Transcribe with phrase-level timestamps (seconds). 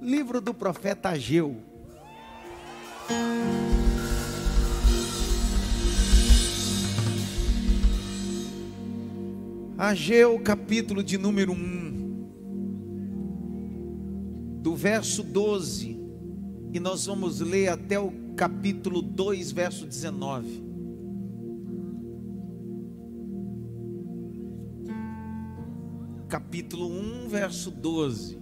[0.00, 1.56] Livro do profeta Ageu.
[9.76, 12.28] Ageu, capítulo de número 1,
[14.62, 16.00] do verso 12,
[16.72, 20.64] e nós vamos ler até o capítulo 2, verso 19.
[26.26, 28.39] Capítulo 1, verso 12.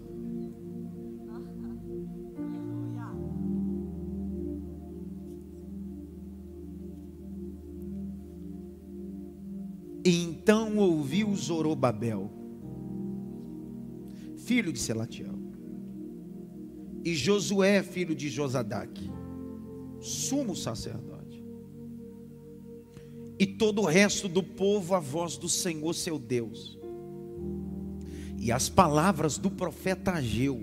[11.78, 12.30] Zorobabel,
[14.36, 15.38] filho de Selatiel,
[17.04, 19.08] e Josué, filho de Josadaque,
[20.00, 21.44] sumo sacerdote,
[23.38, 26.76] e todo o resto do povo a voz do Senhor seu Deus,
[28.36, 30.60] e as palavras do profeta Ageu,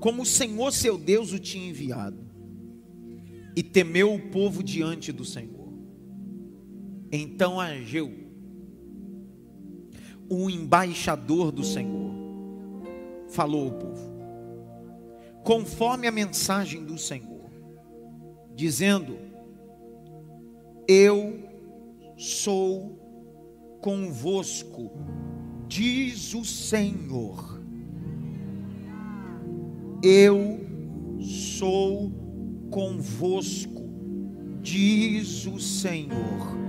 [0.00, 2.24] como o Senhor seu Deus o tinha enviado,
[3.54, 5.66] e temeu o povo diante do Senhor.
[7.10, 8.25] Então Ageu,
[10.28, 12.12] o embaixador do Senhor,
[13.28, 14.16] falou ao povo,
[15.44, 17.50] conforme a mensagem do Senhor,
[18.54, 19.18] dizendo:
[20.88, 21.40] Eu
[22.16, 24.90] sou convosco,
[25.68, 27.56] diz o Senhor.
[30.02, 30.60] Eu
[31.20, 32.12] sou
[32.70, 33.82] convosco,
[34.60, 36.65] diz o Senhor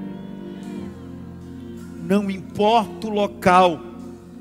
[2.08, 3.82] não importa o local,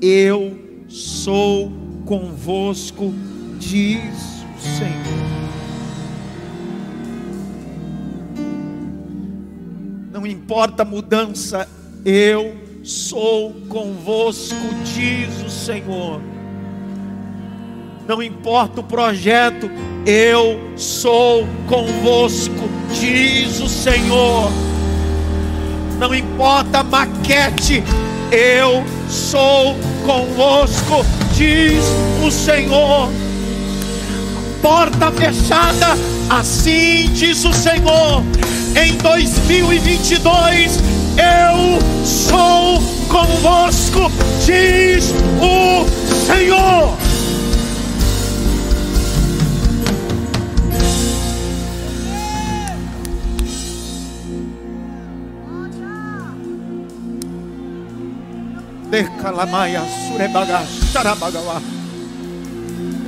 [0.01, 1.69] eu sou
[2.05, 3.13] convosco,
[3.59, 5.27] diz o Senhor.
[10.13, 11.67] Não importa a mudança,
[12.05, 16.21] eu sou convosco, diz o Senhor.
[18.07, 19.69] Não importa o projeto,
[20.05, 22.63] eu sou convosco,
[22.97, 24.76] diz o Senhor
[25.99, 27.83] não importa maquete,
[28.31, 29.75] eu sou
[30.05, 31.83] convosco, diz
[32.25, 33.09] o Senhor.
[34.61, 35.97] Porta fechada,
[36.29, 38.23] assim diz o Senhor.
[38.75, 40.79] Em 2022,
[41.17, 44.11] eu sou convosco,
[44.45, 45.85] diz o
[46.25, 47.06] Senhor.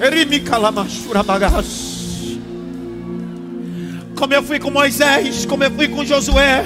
[0.02, 1.66] Erimikalamashurabagas.
[4.16, 6.66] Como eu fui com Moisés, como eu fui com Josué,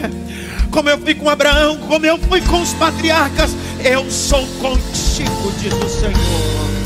[0.71, 5.73] como eu fui com Abraão, como eu fui com os patriarcas, eu sou contigo, diz
[5.73, 6.82] o Senhor.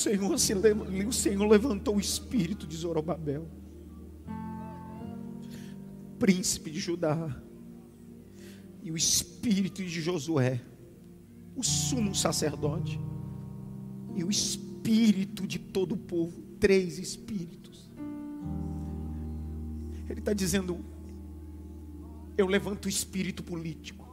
[0.00, 3.46] Senhor, se, o Senhor levantou o espírito de Zorobabel,
[6.18, 7.36] príncipe de Judá,
[8.82, 10.60] e o espírito de Josué,
[11.54, 12.98] o sumo sacerdote,
[14.16, 17.90] e o espírito de todo o povo, três espíritos.
[20.08, 20.82] Ele está dizendo:
[22.38, 24.08] eu levanto o espírito político,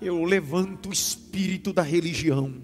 [0.00, 2.62] eu levanto o espírito da religião,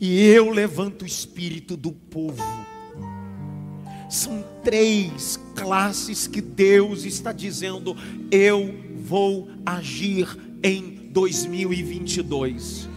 [0.00, 2.42] e eu levanto o espírito do povo.
[4.08, 7.96] São três classes que Deus está dizendo:
[8.30, 10.28] eu vou agir
[10.62, 12.88] em 2022.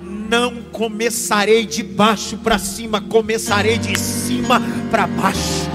[0.00, 4.60] Não começarei de baixo para cima, começarei de cima
[4.90, 5.67] para baixo.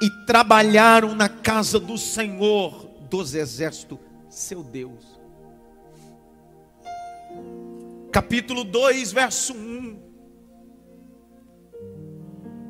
[0.00, 3.98] E trabalharam na casa do Senhor dos exércitos,
[4.28, 5.20] seu Deus.
[8.10, 10.10] Capítulo 2, verso 1.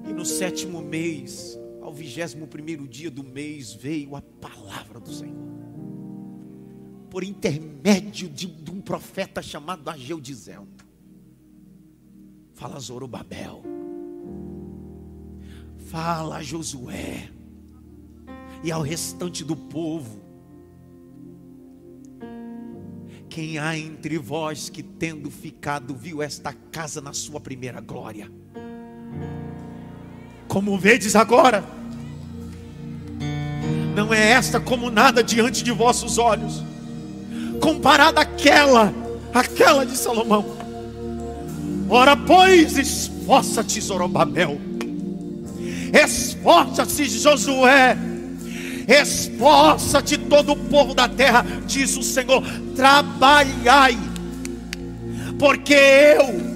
[0.08, 5.50] E no sétimo mês, ao vigésimo primeiro dia do mês, veio a palavra do Senhor.
[7.08, 10.68] Por intermédio de, de um profeta chamado Ageu dizendo:
[12.54, 13.79] Fala Zorobabel
[15.90, 17.28] Fala, Josué.
[18.62, 20.20] e ao restante do povo:
[23.28, 28.30] Quem há entre vós que, tendo ficado, viu esta casa na sua primeira glória?
[30.46, 31.64] Como vedes agora,
[33.96, 36.62] não é esta como nada diante de vossos olhos,
[37.60, 38.94] comparada àquela,
[39.34, 40.56] aquela de Salomão.
[41.88, 44.69] Ora, pois, esforça-te, Zorobabel,
[45.92, 47.96] esforça-te, Josué,
[48.86, 52.42] esforça-te todo o povo da terra, diz o Senhor,
[52.74, 53.98] trabalhai,
[55.38, 56.50] porque eu,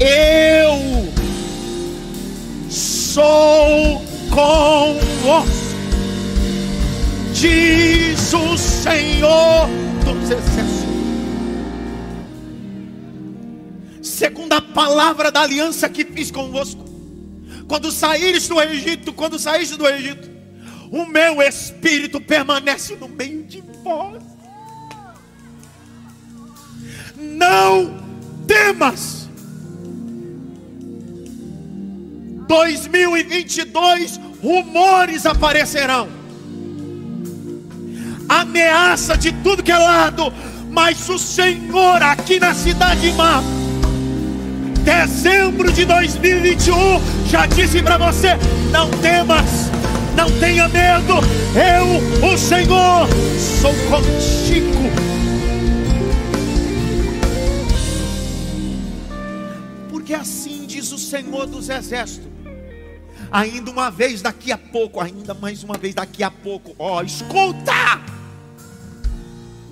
[0.00, 1.12] eu
[2.70, 5.52] sou convosco,
[7.34, 9.68] diz o Senhor
[10.04, 11.01] dos Exércitos.
[14.22, 16.84] Segundo a palavra da aliança que fiz convosco,
[17.66, 20.30] quando saíres do Egito, quando saíste do Egito,
[20.92, 24.22] o meu espírito permanece no meio de vós.
[27.16, 28.00] Não
[28.46, 29.28] temas.
[32.46, 36.08] 2022 rumores aparecerão.
[38.28, 40.32] Ameaça de tudo que é lado,
[40.70, 43.42] mas o Senhor aqui na cidade de Mar,
[44.82, 48.30] dezembro de 2021, já disse para você:
[48.70, 49.70] não temas,
[50.16, 51.14] não tenha medo,
[51.54, 53.08] eu, o Senhor,
[53.60, 54.72] sou contigo.
[59.88, 62.30] Porque assim diz o Senhor dos Exércitos.
[63.30, 67.72] Ainda uma vez daqui a pouco, ainda mais uma vez daqui a pouco, ó, escuta!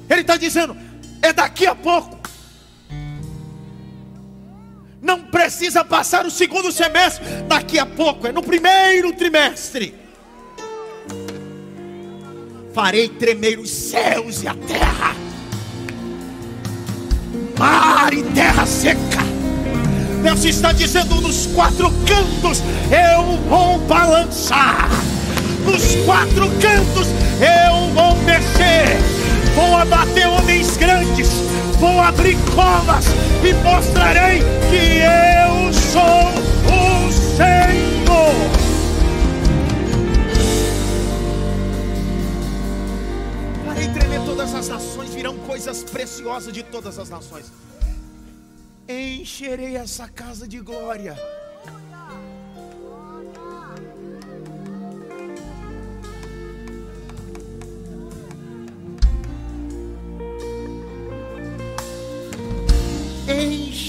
[0.08, 0.74] Ele está dizendo,
[1.20, 2.19] é daqui a pouco.
[5.02, 9.94] Não precisa passar o segundo semestre, daqui a pouco, é no primeiro trimestre.
[12.74, 15.16] Farei tremer os céus e a terra,
[17.58, 19.20] mar e terra seca.
[20.22, 24.88] Deus está dizendo nos quatro cantos: eu vou balançar.
[25.64, 27.08] Nos quatro cantos
[27.40, 28.98] eu vou mexer.
[29.60, 31.28] Vou abater homens grandes,
[31.78, 33.04] vou abrir covas
[33.44, 34.38] e mostrarei
[34.70, 36.30] que eu sou
[36.64, 38.34] o Senhor.
[43.66, 47.52] Farei tremer todas as nações, virão coisas preciosas de todas as nações.
[48.88, 51.18] Encherei essa casa de glória.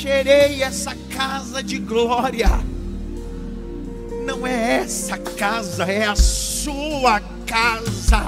[0.02, 2.50] Encherei essa casa de glória.
[4.26, 8.26] Não é essa casa, é a sua casa.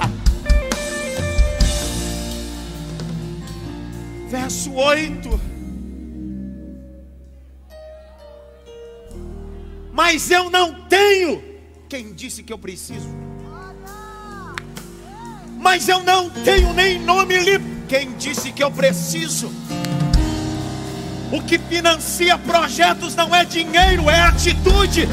[4.28, 5.40] Verso 8.
[9.92, 11.42] Mas eu não tenho.
[11.88, 13.08] Quem disse que eu preciso?
[15.58, 17.66] Mas eu não tenho nem nome limpo.
[17.88, 19.50] Quem disse que eu preciso?
[21.34, 25.08] O que financia projetos não é dinheiro, é atitude.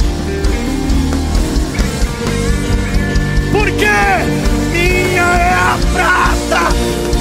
[3.52, 3.88] Porque
[4.72, 6.70] minha é a prata,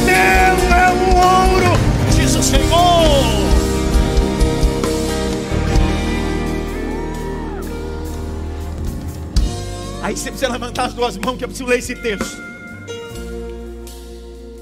[0.04, 1.72] meu é o ouro,
[2.14, 3.24] diz o Senhor.
[10.02, 12.36] Aí você precisa levantar as duas mãos que eu preciso ler esse texto.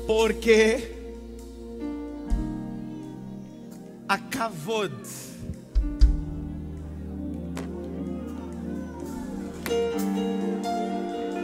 [0.07, 0.98] Porque
[4.09, 4.91] a kavod.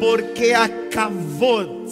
[0.00, 1.88] Porque a kavod,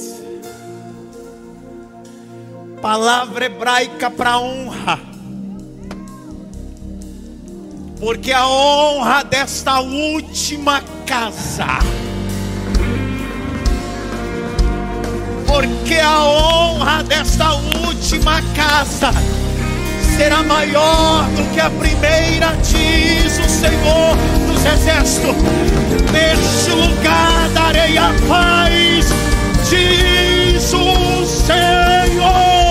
[2.80, 4.98] palavra hebraica para honra,
[8.00, 11.78] porque a honra desta última casa,
[15.46, 19.12] porque a honra desta última casa
[20.22, 25.34] será maior do que a primeira, diz o Senhor dos Exércitos.
[26.12, 29.08] Neste lugar darei a paz,
[29.68, 32.61] diz o Senhor.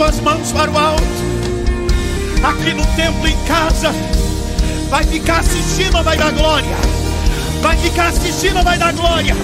[0.00, 1.02] Levante as duas mãos para o alto.
[2.42, 3.92] Aqui no templo, em casa.
[4.88, 6.74] Vai ficar assistindo vai dar glória?
[7.60, 9.36] Vai ficar assistindo vai dar glória?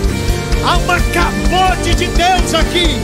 [0.64, 2.98] Há uma capote de Deus aqui.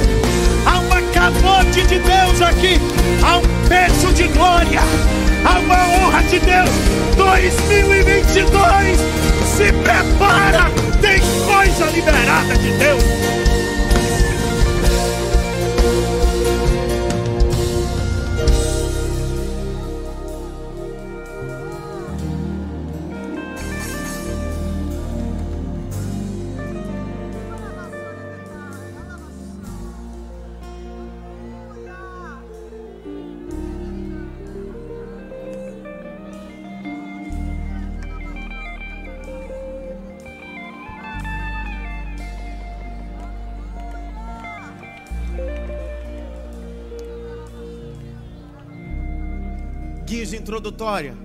[0.64, 2.80] Há uma capote de Deus aqui.
[3.23, 4.80] Há um peso de glória.
[5.44, 6.71] Há uma honra de Deus.
[7.16, 8.99] 2022.
[9.44, 10.71] Se prepara.
[11.00, 13.41] Tem coisa liberada de Deus.
[50.12, 51.16] Guias introdutória.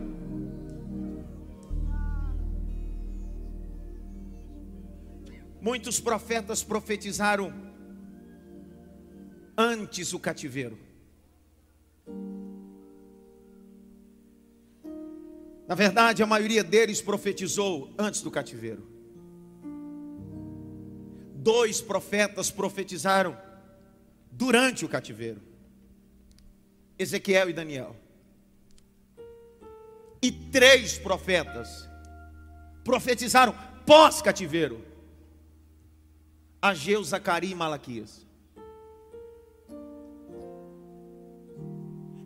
[5.60, 7.51] Muitos profetas profetizaram
[9.58, 10.79] antes o cativeiro.
[15.67, 18.88] Na verdade, a maioria deles profetizou antes do cativeiro.
[21.36, 23.38] Dois profetas profetizaram
[24.32, 25.41] durante o cativeiro:
[26.98, 28.06] Ezequiel e Daniel.
[30.21, 31.88] E três profetas
[32.83, 33.55] profetizaram
[33.86, 34.83] pós-cativeiro:
[36.62, 38.27] Ageu, Zacarias e Malaquias.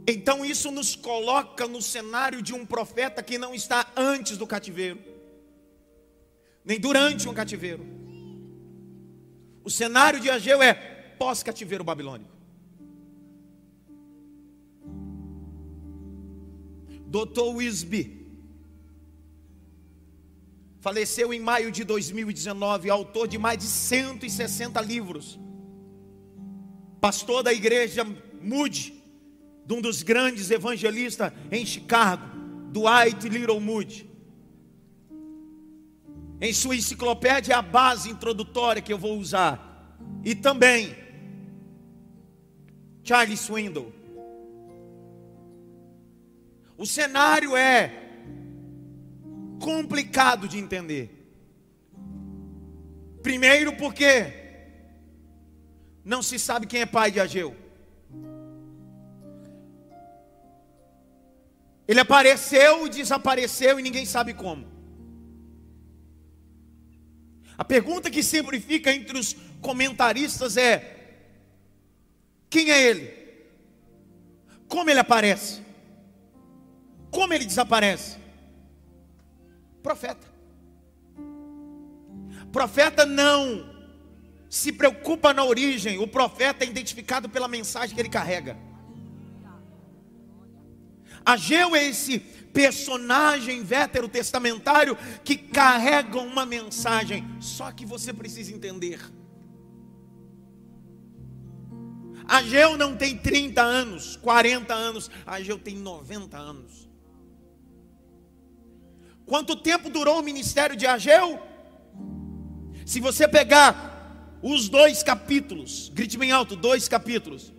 [0.07, 4.99] Então isso nos coloca no cenário de um profeta que não está antes do cativeiro,
[6.65, 7.85] nem durante um cativeiro.
[9.63, 12.40] O cenário de Ageu é pós-cativeiro babilônico.
[17.11, 17.53] Dr.
[17.55, 18.21] Wisby
[20.79, 25.37] faleceu em maio de 2019, autor de mais de 160 livros.
[27.01, 28.07] Pastor da igreja
[28.41, 28.93] Moody,
[29.65, 32.23] de um dos grandes evangelistas em Chicago,
[32.71, 34.09] Dwight Little Moody.
[36.39, 39.99] Em sua enciclopédia, a base introdutória que eu vou usar.
[40.23, 40.95] E também
[43.03, 44.00] Charles Swindoll.
[46.81, 47.93] O cenário é
[49.61, 51.05] complicado de entender.
[53.21, 54.33] Primeiro, porque
[56.03, 57.55] não se sabe quem é pai de Ageu.
[61.87, 64.65] Ele apareceu e desapareceu e ninguém sabe como.
[67.55, 71.27] A pergunta que sempre fica entre os comentaristas é:
[72.49, 73.13] quem é ele?
[74.67, 75.69] Como ele aparece?
[77.11, 78.17] Como ele desaparece?
[79.83, 80.31] Profeta.
[82.51, 83.69] Profeta não
[84.49, 88.57] se preocupa na origem, o profeta é identificado pela mensagem que ele carrega.
[91.25, 98.99] Ageu é esse personagem veterotestamentário que carrega uma mensagem, só que você precisa entender.
[102.27, 106.90] Ageu não tem 30 anos, 40 anos, Ageu tem 90 anos.
[109.25, 111.39] Quanto tempo durou o ministério de Ageu?
[112.85, 117.53] Se você pegar os dois capítulos, grite bem alto, dois capítulos,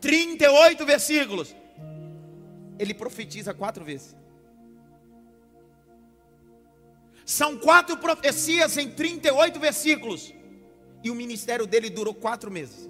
[0.00, 1.54] 38 versículos,
[2.78, 4.16] ele profetiza quatro vezes.
[7.24, 10.34] São quatro profecias em 38 versículos.
[11.04, 12.88] E o ministério dele durou quatro meses.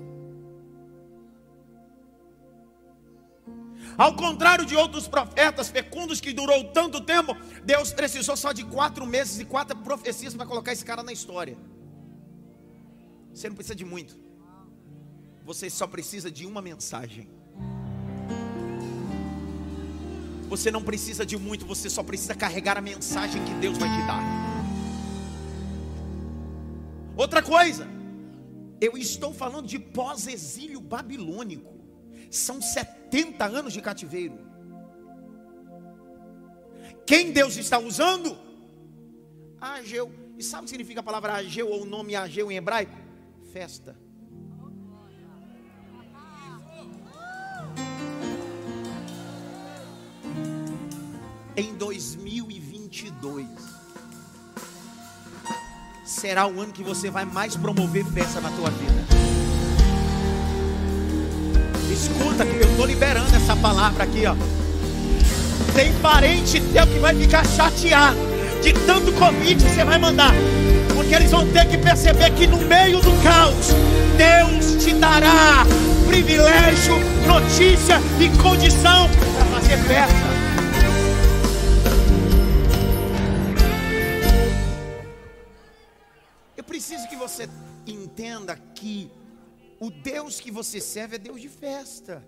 [3.96, 9.06] Ao contrário de outros profetas fecundos que durou tanto tempo, Deus precisou só de quatro
[9.06, 11.56] meses e quatro profecias para colocar esse cara na história.
[13.34, 14.18] Você não precisa de muito.
[15.44, 17.28] Você só precisa de uma mensagem.
[20.48, 24.06] Você não precisa de muito, você só precisa carregar a mensagem que Deus vai te
[24.06, 24.22] dar.
[27.16, 27.86] Outra coisa,
[28.80, 31.72] eu estou falando de pós-exílio babilônico.
[32.30, 33.01] São 70
[33.40, 34.38] anos de cativeiro.
[37.06, 38.36] Quem Deus está usando?
[39.60, 40.12] Ageu.
[40.38, 42.96] E sabe o que significa a palavra Ageu ou o nome Ageu em hebraico?
[43.52, 43.96] Festa.
[51.56, 53.46] em 2022.
[56.04, 59.21] será o ano que você vai mais promover festa na tua vida.
[62.02, 64.34] Escuta eu estou liberando essa palavra aqui, ó.
[65.72, 68.18] Tem parente teu que vai ficar chateado
[68.60, 70.32] de tanto convite que você vai mandar.
[70.92, 73.68] Porque eles vão ter que perceber que no meio do caos,
[74.18, 75.64] Deus te dará
[76.08, 80.32] privilégio, notícia e condição para fazer festa.
[86.56, 87.48] Eu preciso que você
[87.86, 89.08] entenda que
[89.82, 92.24] o Deus que você serve é Deus de festa.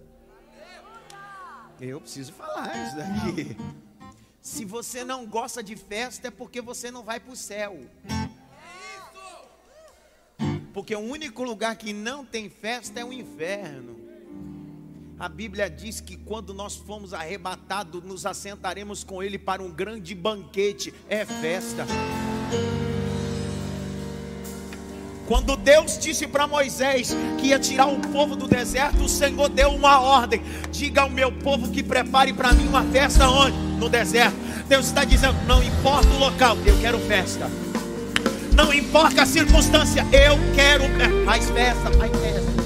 [1.81, 3.57] Eu preciso falar isso daqui.
[4.41, 7.79] Se você não gosta de festa, é porque você não vai para o céu.
[10.73, 14.01] Porque o único lugar que não tem festa é o inferno.
[15.17, 20.13] A Bíblia diz que quando nós fomos arrebatados, nos assentaremos com Ele para um grande
[20.13, 20.93] banquete.
[21.09, 21.87] É festa.
[25.27, 29.71] Quando Deus disse para Moisés que ia tirar o povo do deserto, o Senhor deu
[29.71, 33.57] uma ordem: diga ao meu povo que prepare para mim uma festa onde?
[33.79, 34.37] No deserto.
[34.69, 37.49] Deus está dizendo: não importa o local, eu quero festa.
[38.55, 40.85] Não importa a circunstância, eu quero
[41.25, 42.65] faz festa, faz festa.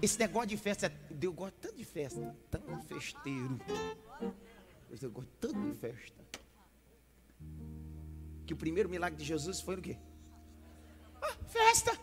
[0.00, 3.60] Esse negócio de festa, Deus gosta tanto de festa, tão festeiro.
[4.88, 6.24] Deus gosta tanto de festa.
[8.46, 9.96] Que o primeiro milagre de Jesus foi o quê?
[11.48, 11.96] Festa.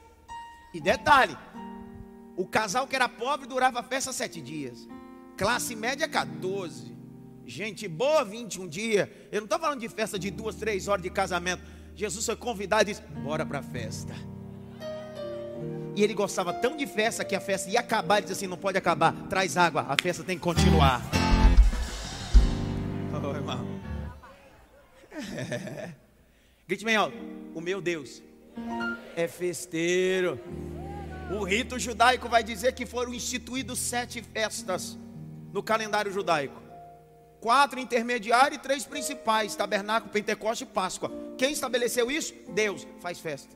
[0.73, 1.37] E detalhe:
[2.35, 4.87] o casal que era pobre durava a festa sete dias,
[5.37, 6.95] classe média 14,
[7.45, 9.09] gente boa 21 dias.
[9.31, 11.63] Eu não estou falando de festa de duas, três horas de casamento.
[11.95, 14.13] Jesus foi convidado e disse: Bora para a festa.
[15.95, 18.17] E ele gostava tão de festa que a festa ia acabar.
[18.17, 21.01] Ele disse assim: Não pode acabar, traz água, a festa tem que continuar.
[23.23, 23.63] Oh, irmão.
[26.67, 27.15] Grite bem alto:
[27.53, 28.19] O meu Deus
[29.15, 30.39] é festeiro.
[31.37, 34.97] O rito judaico vai dizer que foram instituídos sete festas
[35.53, 36.61] no calendário judaico.
[37.39, 41.11] Quatro intermediárias e três principais: tabernáculo, Pentecoste e Páscoa.
[41.37, 42.33] Quem estabeleceu isso?
[42.49, 43.55] Deus faz festa.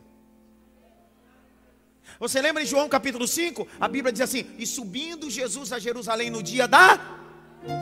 [2.20, 3.68] Você lembra em João capítulo 5?
[3.80, 6.98] A Bíblia diz assim: E subindo Jesus a Jerusalém no dia da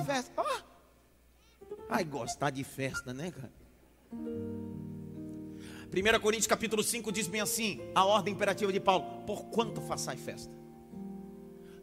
[0.05, 0.31] festa.
[0.37, 0.73] Oh.
[1.89, 3.51] Ai, gostar de festa, né, cara?
[5.93, 10.19] 1 Coríntios capítulo 5 diz bem assim: a ordem imperativa de Paulo: por quanto façais
[10.19, 10.51] festa?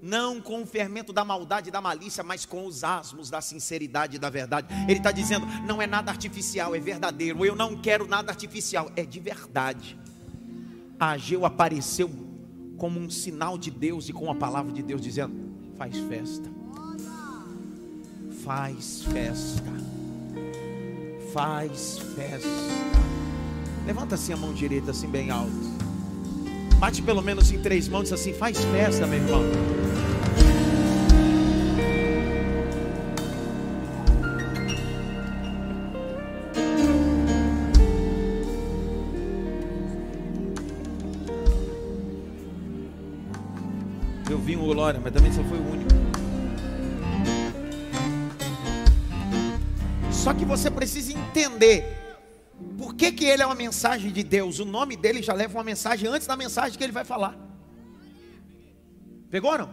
[0.02, 4.16] Não com o fermento da maldade e da malícia, mas com os asmos da sinceridade
[4.16, 4.66] e da verdade.
[4.88, 7.44] Ele está dizendo: não é nada artificial, é verdadeiro.
[7.44, 9.96] Eu não quero nada artificial, é de verdade.
[10.98, 12.10] A Ageu apareceu
[12.76, 15.36] como um sinal de Deus e com a palavra de Deus dizendo:
[15.78, 16.50] faz festa,
[18.42, 19.72] faz festa,
[21.32, 23.19] faz festa.
[23.86, 25.50] Levanta assim a mão direita, assim bem alto.
[26.78, 29.42] Bate pelo menos em três mãos, assim: faz festa, meu irmão.
[44.30, 45.90] Eu vi um glória, mas também só foi o único.
[50.10, 51.99] Só que você precisa entender
[52.78, 54.58] por que, que ele é uma mensagem de Deus?
[54.58, 57.36] O nome dele já leva uma mensagem antes da mensagem que ele vai falar.
[59.30, 59.72] Pegou não?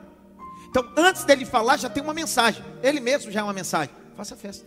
[0.70, 2.64] Então, antes dele falar, já tem uma mensagem.
[2.84, 3.94] Ele mesmo já é uma mensagem.
[4.16, 4.66] Faça festa.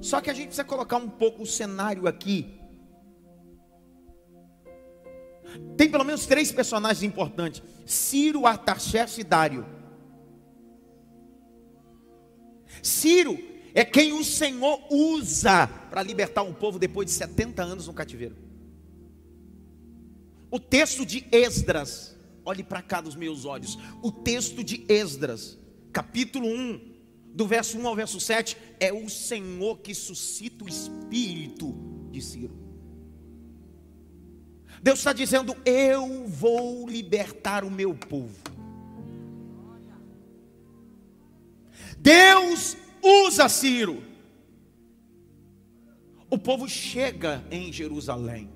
[0.00, 2.58] Só que a gente precisa colocar um pouco o cenário aqui.
[5.76, 9.66] Tem pelo menos três personagens importantes: Ciro, Artaxerxes e Dário.
[12.82, 13.49] Ciro
[13.80, 18.36] é quem o Senhor usa para libertar um povo depois de 70 anos no cativeiro.
[20.50, 22.14] O texto de Esdras,
[22.44, 23.78] olhe para cá dos meus olhos.
[24.02, 25.58] O texto de Esdras,
[25.94, 26.90] capítulo 1,
[27.32, 31.74] do verso 1 ao verso 7, é o Senhor que suscita o espírito
[32.10, 32.54] de Ciro.
[34.82, 38.36] Deus está dizendo: Eu vou libertar o meu povo.
[41.98, 44.02] Deus usa Ciro.
[46.30, 48.50] O povo chega em Jerusalém.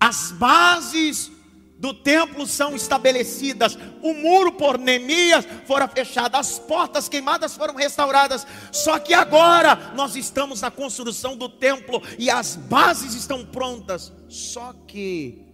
[0.00, 1.30] As bases
[1.78, 8.46] do templo são estabelecidas, o muro por Neemias fora fechado, as portas queimadas foram restauradas.
[8.70, 14.12] Só que agora nós estamos na construção do templo e as bases estão prontas.
[14.28, 15.44] Só que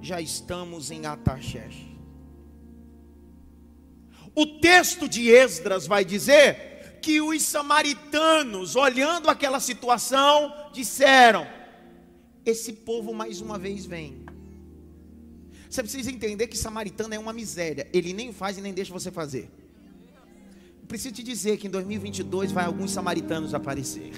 [0.00, 1.87] já estamos em Ataxés.
[4.38, 11.44] O texto de Esdras vai dizer que os samaritanos, olhando aquela situação, disseram:
[12.46, 14.24] Esse povo mais uma vez vem.
[15.68, 17.88] Você precisa entender que samaritano é uma miséria.
[17.92, 19.50] Ele nem faz e nem deixa você fazer.
[20.86, 24.12] Preciso te dizer que em 2022 vai alguns samaritanos aparecer.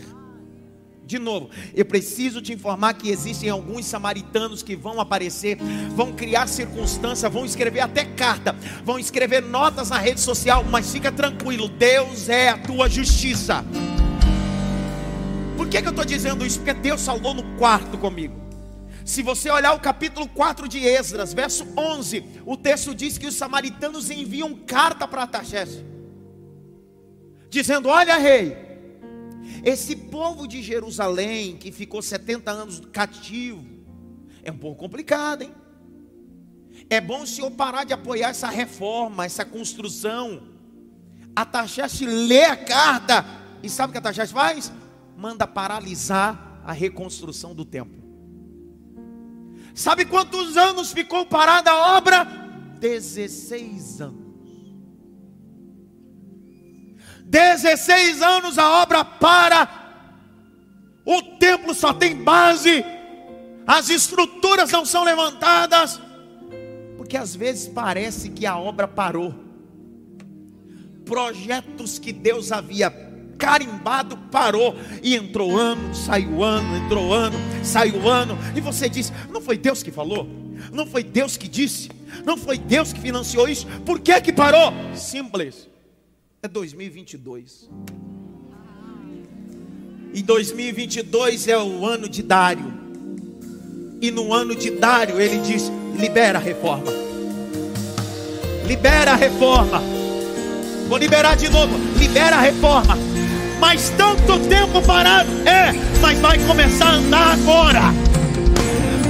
[1.11, 5.59] De novo, eu preciso te informar que existem alguns samaritanos que vão aparecer,
[5.97, 11.11] vão criar circunstância, vão escrever até carta, vão escrever notas na rede social, mas fica
[11.11, 13.65] tranquilo, Deus é a tua justiça.
[15.57, 16.61] Por que, que eu estou dizendo isso?
[16.61, 18.41] Porque Deus falou no quarto comigo.
[19.05, 23.35] Se você olhar o capítulo 4 de Esdras, verso 11, o texto diz que os
[23.35, 25.85] samaritanos enviam carta para Ataxés,
[27.51, 28.70] dizendo: Olha, rei,
[29.65, 33.65] esse povo de Jerusalém que ficou 70 anos cativo,
[34.43, 35.53] é um pouco complicado, hein?
[36.89, 40.43] É bom o senhor parar de apoiar essa reforma, essa construção.
[41.37, 43.25] Ataxés lê a carta
[43.63, 44.73] e sabe o que Ataxés faz?
[45.17, 48.01] Manda paralisar a reconstrução do templo.
[49.75, 52.25] Sabe quantos anos ficou parada a obra?
[52.81, 54.20] 16 anos.
[57.31, 59.69] 16 anos a obra para.
[61.05, 62.85] O templo só tem base.
[63.65, 66.01] As estruturas não são levantadas.
[66.97, 69.33] Porque às vezes parece que a obra parou.
[71.05, 72.91] Projetos que Deus havia
[73.39, 79.41] carimbado parou e entrou ano, saiu ano, entrou ano, saiu ano, e você diz: não
[79.41, 80.29] foi Deus que falou?
[80.73, 81.91] Não foi Deus que disse?
[82.25, 83.67] Não foi Deus que financiou isso?
[83.87, 84.73] Por que que parou?
[84.95, 85.71] Simples.
[86.43, 87.71] É 2022.
[90.13, 92.73] E 2022 é o ano de Dário.
[94.01, 96.93] E no ano de Dário ele diz: libera a reforma.
[98.67, 99.83] Libera a reforma.
[100.89, 101.77] Vou liberar de novo.
[101.99, 103.11] Libera a reforma
[103.61, 107.83] mas tanto tempo parado, é, mas vai começar a andar agora.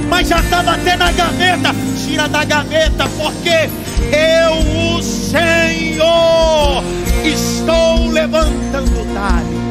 [0.09, 1.73] Mas já estava até na gaveta,
[2.05, 3.69] tira da gaveta, porque
[4.13, 6.83] eu, o Senhor,
[7.25, 9.61] estou levantando Dário.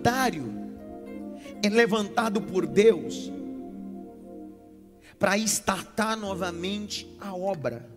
[0.00, 0.54] Dário
[1.62, 3.32] é levantado por Deus
[5.18, 7.88] para estartar novamente a obra.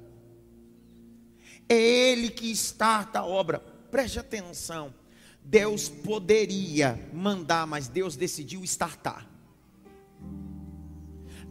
[1.69, 3.59] É Ele que starta a obra.
[3.91, 4.93] Preste atenção.
[5.43, 9.27] Deus poderia mandar, mas Deus decidiu startar.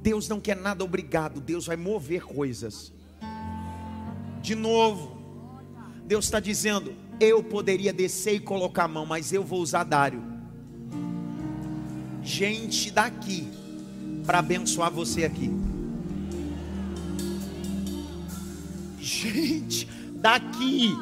[0.06, 2.92] Deus não quer nada obrigado, Deus vai mover coisas.
[4.40, 5.20] De novo,
[6.04, 10.22] Deus está dizendo: eu poderia descer e colocar a mão, mas eu vou usar Dário.
[12.22, 13.48] Gente daqui,
[14.24, 15.50] para abençoar você aqui.
[19.00, 20.96] Gente daqui,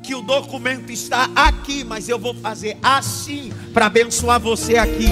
[0.00, 5.08] que o documento está aqui, mas eu vou fazer assim para abençoar você aqui.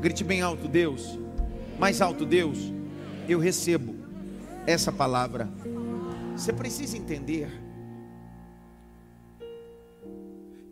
[0.00, 1.18] Grite bem alto, Deus.
[1.78, 2.58] Mais alto, Deus.
[3.28, 3.94] Eu recebo
[4.66, 5.48] essa palavra.
[6.32, 7.50] Você precisa entender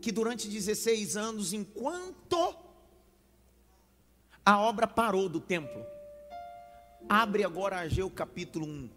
[0.01, 2.55] que durante 16 anos, enquanto
[4.45, 5.85] a obra parou do templo,
[7.09, 8.91] Abre agora Ageu capítulo 1.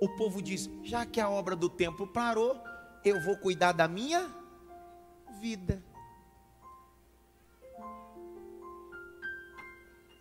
[0.00, 2.58] O povo diz: já que a obra do templo parou,
[3.04, 4.34] eu vou cuidar da minha
[5.40, 5.82] vida.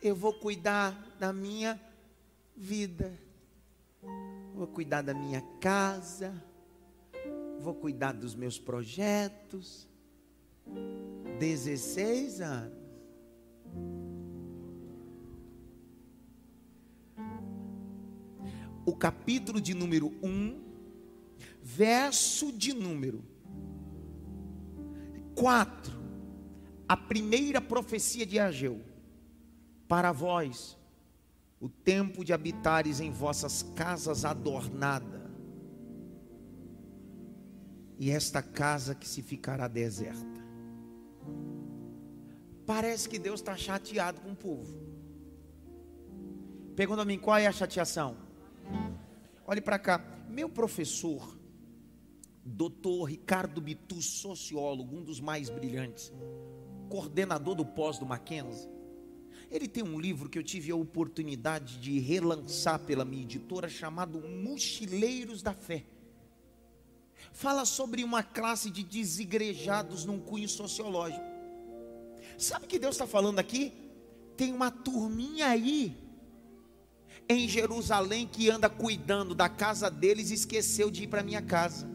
[0.02, 1.80] Eu vou cuidar da minha
[2.56, 3.18] vida.
[4.54, 6.34] Vou cuidar da minha casa.
[7.60, 9.88] Vou cuidar dos meus projetos.
[11.40, 12.82] 16 anos.
[18.86, 20.60] o capítulo de número 1,
[21.62, 23.24] verso de número
[25.36, 25.94] 4,
[26.88, 28.82] a primeira profecia de Ageu.
[29.92, 30.78] Para vós,
[31.60, 35.30] o tempo de habitares em vossas casas adornada,
[38.00, 40.42] e esta casa que se ficará deserta.
[42.66, 44.74] Parece que Deus está chateado com o povo.
[46.74, 48.16] Pergunta a mim, qual é a chateação?
[49.46, 50.02] Olhe para cá.
[50.30, 51.38] Meu professor,
[52.46, 56.14] doutor Ricardo Bitu, sociólogo, um dos mais brilhantes,
[56.88, 58.70] coordenador do pós do Mackenzie,
[59.52, 64.20] ele tem um livro que eu tive a oportunidade de relançar pela minha editora, chamado
[64.22, 65.84] Mochileiros da Fé.
[67.32, 71.24] Fala sobre uma classe de desigrejados num cunho sociológico.
[72.38, 73.74] Sabe o que Deus está falando aqui?
[74.42, 75.96] tem uma turminha aí
[77.30, 81.88] em Jerusalém que anda cuidando da casa deles e esqueceu de ir para minha casa.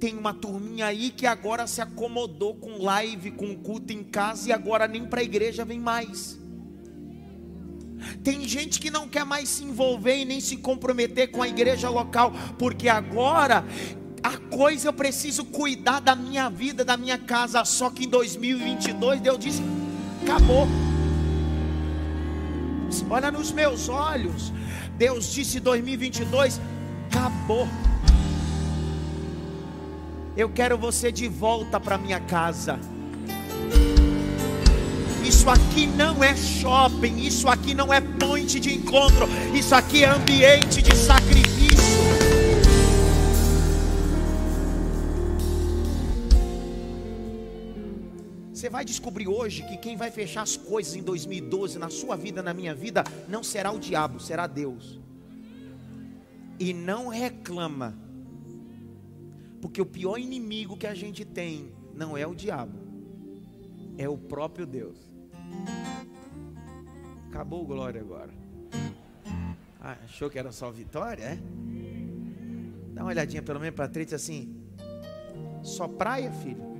[0.00, 4.52] Tem uma turminha aí que agora se acomodou com live, com culto em casa e
[4.52, 6.40] agora nem para a igreja vem mais.
[8.24, 11.90] Tem gente que não quer mais se envolver e nem se comprometer com a igreja
[11.90, 13.62] local, porque agora
[14.22, 17.62] a coisa eu preciso cuidar da minha vida, da minha casa.
[17.66, 19.62] Só que em 2022 Deus disse:
[20.22, 20.66] acabou.
[23.10, 24.52] Olha nos meus olhos.
[24.96, 26.60] Deus disse 2022,
[27.10, 27.68] acabou.
[30.40, 32.80] Eu quero você de volta para minha casa.
[35.22, 40.08] Isso aqui não é shopping, isso aqui não é ponte de encontro, isso aqui é
[40.08, 42.00] ambiente de sacrifício.
[48.50, 52.42] Você vai descobrir hoje que quem vai fechar as coisas em 2012 na sua vida,
[52.42, 54.98] na minha vida, não será o diabo, será Deus.
[56.58, 57.94] E não reclama,
[59.60, 62.78] porque o pior inimigo que a gente tem não é o diabo,
[63.98, 64.98] é o próprio Deus.
[67.28, 68.32] Acabou o glória agora.
[69.80, 71.38] Ah, achou que era só vitória, é?
[72.92, 74.54] Dá uma olhadinha pelo menos para trás assim.
[75.62, 76.70] Só praia, filho?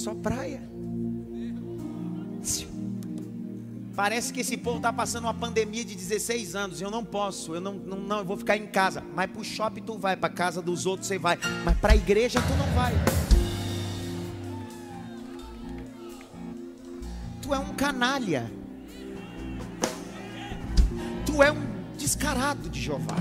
[0.00, 0.62] só praia.
[4.00, 6.80] Parece que esse povo está passando uma pandemia de 16 anos.
[6.80, 9.04] Eu não posso, eu não, não, não eu vou ficar em casa.
[9.14, 11.38] Mas para o shopping tu vai, para casa dos outros você vai.
[11.66, 12.94] Mas para a igreja tu não vai.
[17.42, 18.50] Tu é um canalha.
[21.26, 23.16] Tu é um descarado de Jeová.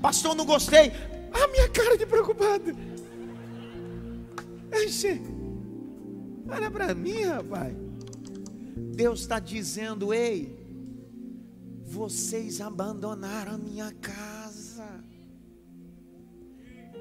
[0.00, 0.90] Pastor, não gostei.
[1.34, 2.74] A minha cara de preocupado.
[4.72, 5.35] Enche.
[6.48, 7.74] Olha para mim, rapaz.
[8.94, 10.56] Deus está dizendo: Ei,
[11.82, 15.04] vocês abandonaram a minha casa.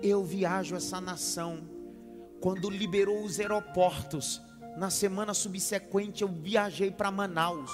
[0.02, 1.70] Eu viajo essa nação.
[2.42, 4.42] Quando liberou os aeroportos,
[4.78, 7.72] na semana subsequente eu viajei para Manaus.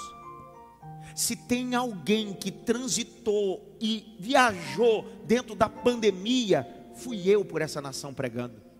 [1.14, 8.14] Se tem alguém que transitou e viajou dentro da pandemia, fui eu por essa nação
[8.14, 8.71] pregando.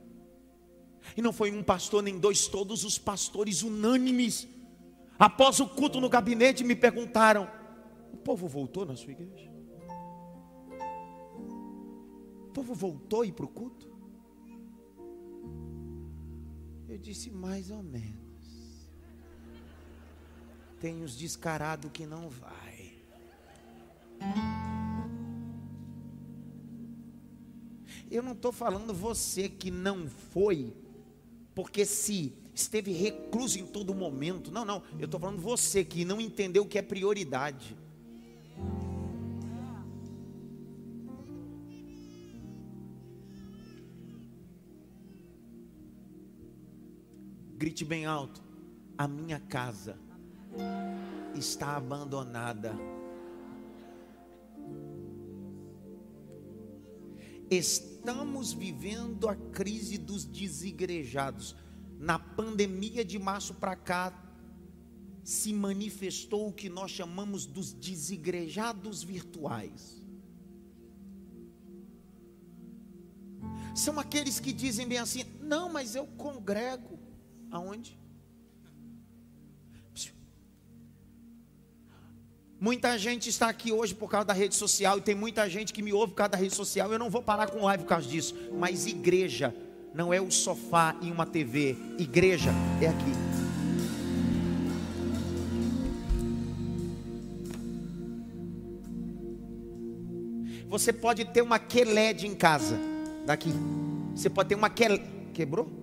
[1.17, 4.49] E não foi um pastor nem dois, todos os pastores unânimes.
[5.19, 7.49] Após o culto no gabinete, me perguntaram:
[8.13, 9.51] o povo voltou na sua igreja?
[12.49, 13.91] O povo voltou ir para o culto?
[16.89, 18.91] Eu disse: mais ou menos.
[20.81, 22.93] Tem os descarados que não vai.
[28.11, 30.82] Eu não estou falando você que não foi
[31.55, 36.21] porque se esteve recluso em todo momento, não, não, eu estou falando você que não
[36.21, 37.77] entendeu o que é prioridade.
[47.57, 48.43] Grite bem alto:
[48.99, 49.97] a minha casa
[51.35, 52.75] está abandonada.
[57.55, 61.55] Estamos vivendo a crise dos desigrejados.
[61.99, 64.11] Na pandemia de março para cá,
[65.23, 70.03] se manifestou o que nós chamamos dos desigrejados virtuais.
[73.75, 76.99] São aqueles que dizem bem assim: não, mas eu congrego.
[77.51, 78.01] Aonde?
[82.63, 85.83] Muita gente está aqui hoje por causa da rede social e tem muita gente que
[85.83, 86.93] me ouve por causa da rede social.
[86.93, 88.37] Eu não vou parar com live por causa disso.
[88.57, 89.53] Mas igreja
[89.93, 91.77] não é o sofá em uma TV.
[91.99, 93.13] Igreja é aqui.
[100.69, 102.79] Você pode ter uma queled em casa.
[103.27, 103.53] Daqui.
[104.15, 105.03] Você pode ter uma queled.
[105.35, 105.82] Quebrou?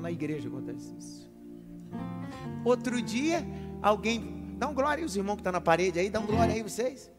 [0.00, 1.30] Na igreja acontece isso.
[2.64, 3.46] Outro dia,
[3.82, 4.56] alguém.
[4.56, 6.54] Dá um glória aí, os irmãos que estão tá na parede aí, dá um glória
[6.54, 7.10] aí vocês.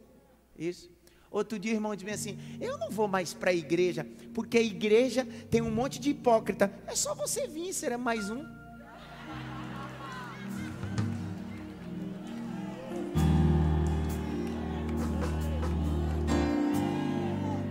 [0.57, 0.89] Isso.
[1.29, 5.27] Outro dia irmão disse assim: Eu não vou mais para a igreja, porque a igreja
[5.49, 6.73] tem um monte de hipócrita.
[6.87, 8.43] É só você vir, será mais um.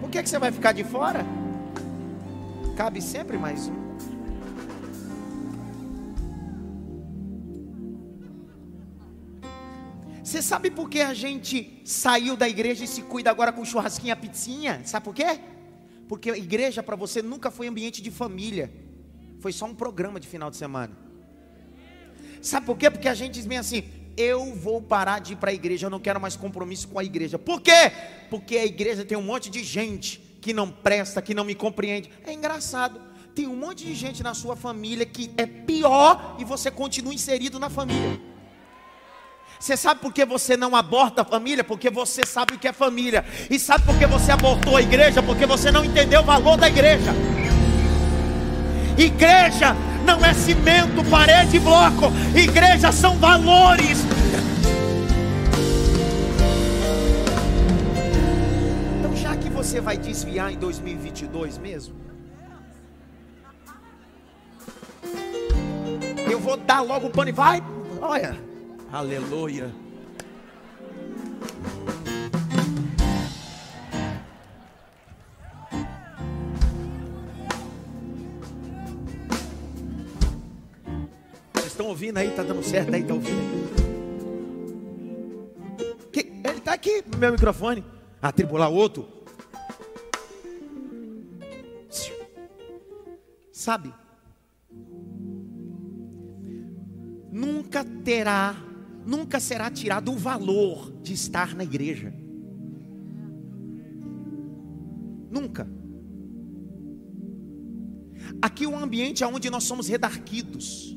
[0.01, 1.25] Por que, que você vai ficar de fora?
[2.77, 3.84] Cabe sempre mais um.
[10.35, 14.13] Você sabe por que a gente saiu da igreja e se cuida agora com churrasquinho
[14.13, 14.83] e pizzinha?
[14.85, 15.39] Sabe por quê?
[16.09, 18.69] Porque a igreja para você nunca foi ambiente de família.
[19.39, 20.93] Foi só um programa de final de semana.
[22.43, 22.91] Sabe por quê?
[22.91, 23.85] Porque a gente diz bem assim:
[24.17, 27.05] eu vou parar de ir para a igreja, eu não quero mais compromisso com a
[27.05, 27.39] igreja.
[27.39, 27.93] Por quê?
[28.29, 32.11] Porque a igreja tem um monte de gente que não presta, que não me compreende.
[32.27, 33.01] É engraçado.
[33.37, 37.61] Tem um monte de gente na sua família que é pior e você continua inserido
[37.61, 38.34] na família.
[39.59, 41.65] Você sabe por que você não aborta a família?
[41.65, 43.25] Porque você sabe o que é família.
[43.49, 45.23] E sabe por que você abortou a igreja?
[45.23, 47.13] Porque você não entendeu o valor da igreja.
[48.97, 52.13] Igreja não é cimento, parede e bloco.
[52.37, 53.99] Igreja são valores.
[58.99, 61.95] Então, já que você vai desviar em 2022 mesmo,
[66.31, 67.63] eu vou dar logo o pano e vai.
[68.01, 68.37] Olha,
[68.95, 69.73] aleluia.
[81.67, 82.29] estão ouvindo aí?
[82.29, 83.03] Está dando certo aí?
[83.03, 83.75] Está ouvindo?
[86.13, 87.85] Que, ele está aqui no meu microfone.
[88.23, 89.09] Atribular outro.
[93.51, 93.93] Sabe?
[97.33, 98.55] Nunca terá,
[99.05, 102.13] nunca será tirado o valor de estar na igreja.
[105.31, 105.69] Nunca.
[108.41, 110.97] Aqui é um ambiente onde nós somos redarquidos.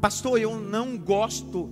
[0.00, 1.70] Pastor, eu não gosto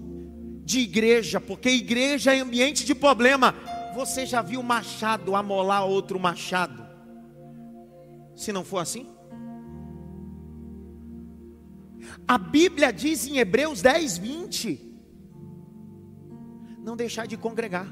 [0.64, 3.54] de igreja, porque igreja é ambiente de problema.
[3.94, 6.86] Você já viu machado amolar outro machado?
[8.36, 9.08] Se não for assim?
[12.26, 14.92] A Bíblia diz em Hebreus 10, 20:
[16.82, 17.86] Não deixar de congregar,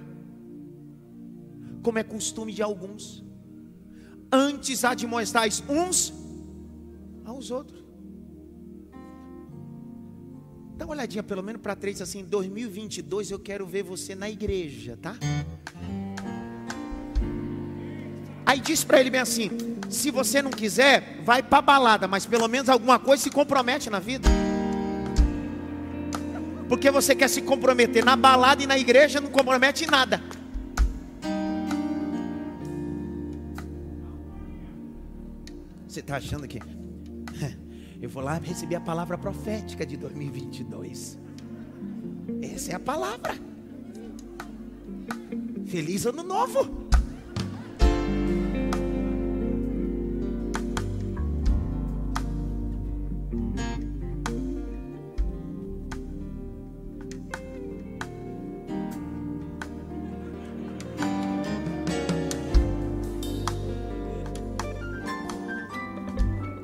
[1.83, 3.25] como é costume de alguns,
[4.33, 6.13] antes admoestais uns
[7.25, 7.85] aos outros.
[10.77, 14.97] Dá uma olhadinha pelo menos para três assim, 2022 eu quero ver você na igreja,
[14.97, 15.17] tá?
[18.47, 19.51] Aí diz para ele bem assim:
[19.89, 23.99] se você não quiser, vai para balada, mas pelo menos alguma coisa se compromete na
[23.99, 24.29] vida.
[26.69, 30.23] Porque você quer se comprometer na balada e na igreja, não compromete em nada.
[35.87, 36.61] Você está achando que
[38.01, 41.19] eu vou lá receber a palavra profética de 2022.
[42.43, 43.35] Essa é a palavra.
[45.67, 46.88] Feliz ano novo.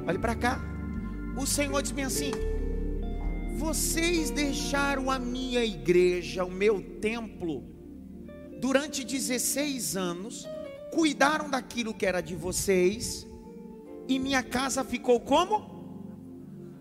[0.07, 0.61] Olhe para cá.
[1.47, 2.33] Senhor diz-me assim:
[3.57, 7.63] vocês deixaram a minha igreja, o meu templo,
[8.61, 10.49] durante 16 anos,
[10.93, 13.27] cuidaram daquilo que era de vocês,
[14.09, 15.73] e minha casa ficou como?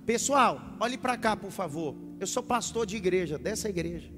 [0.05, 1.95] Pessoal, olhe para cá, por favor.
[2.19, 4.11] Eu sou pastor de igreja, dessa igreja.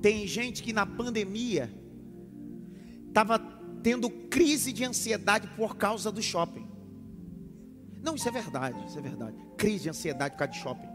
[0.00, 1.70] Tem gente que na pandemia
[3.08, 3.38] estava
[3.82, 6.65] tendo crise de ansiedade por causa do shopping.
[8.06, 9.36] Não, isso é verdade, isso é verdade.
[9.58, 10.88] Crise de ansiedade por causa de shopping.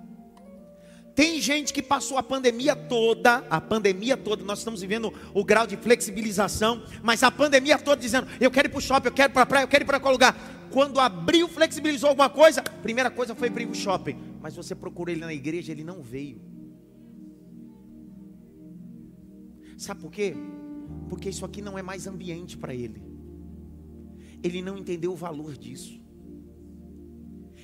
[1.13, 5.67] Tem gente que passou a pandemia toda, a pandemia toda, nós estamos vivendo o grau
[5.67, 9.29] de flexibilização, mas a pandemia toda dizendo: eu quero ir para o shopping, eu quero
[9.29, 10.33] ir para a praia, eu quero ir para qual lugar.
[10.71, 14.17] Quando abriu, flexibilizou alguma coisa, primeira coisa foi abrir o shopping.
[14.41, 16.41] Mas você procurou ele na igreja, ele não veio.
[19.77, 20.33] Sabe por quê?
[21.09, 23.03] Porque isso aqui não é mais ambiente para ele.
[24.41, 26.00] Ele não entendeu o valor disso.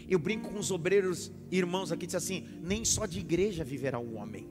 [0.07, 4.15] Eu brinco com os obreiros irmãos aqui, diz assim: nem só de igreja viverá o
[4.15, 4.47] homem.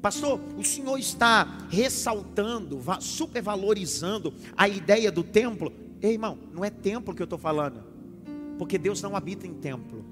[0.00, 5.72] Pastor, o senhor está ressaltando, supervalorizando a ideia do templo.
[6.00, 7.82] Ei, irmão, não é templo que eu estou falando,
[8.58, 10.04] porque Deus não habita em templo.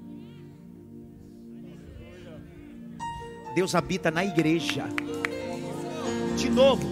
[3.55, 4.83] Deus habita na igreja.
[6.35, 6.85] De novo,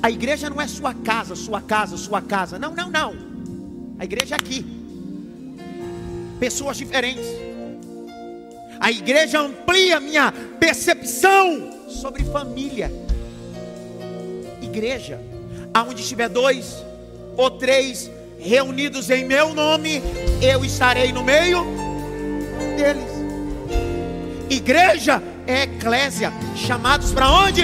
[0.00, 2.58] a igreja não é sua casa, sua casa, sua casa.
[2.58, 3.14] Não, não, não.
[3.98, 4.81] A igreja é aqui
[6.42, 7.24] pessoas diferentes.
[8.80, 12.92] A igreja amplia minha percepção sobre família.
[14.60, 15.20] Igreja,
[15.72, 16.84] aonde estiver dois
[17.36, 20.02] ou três reunidos em meu nome,
[20.42, 21.64] eu estarei no meio
[22.76, 23.12] deles.
[24.50, 27.62] Igreja eclésia, chamados para onde?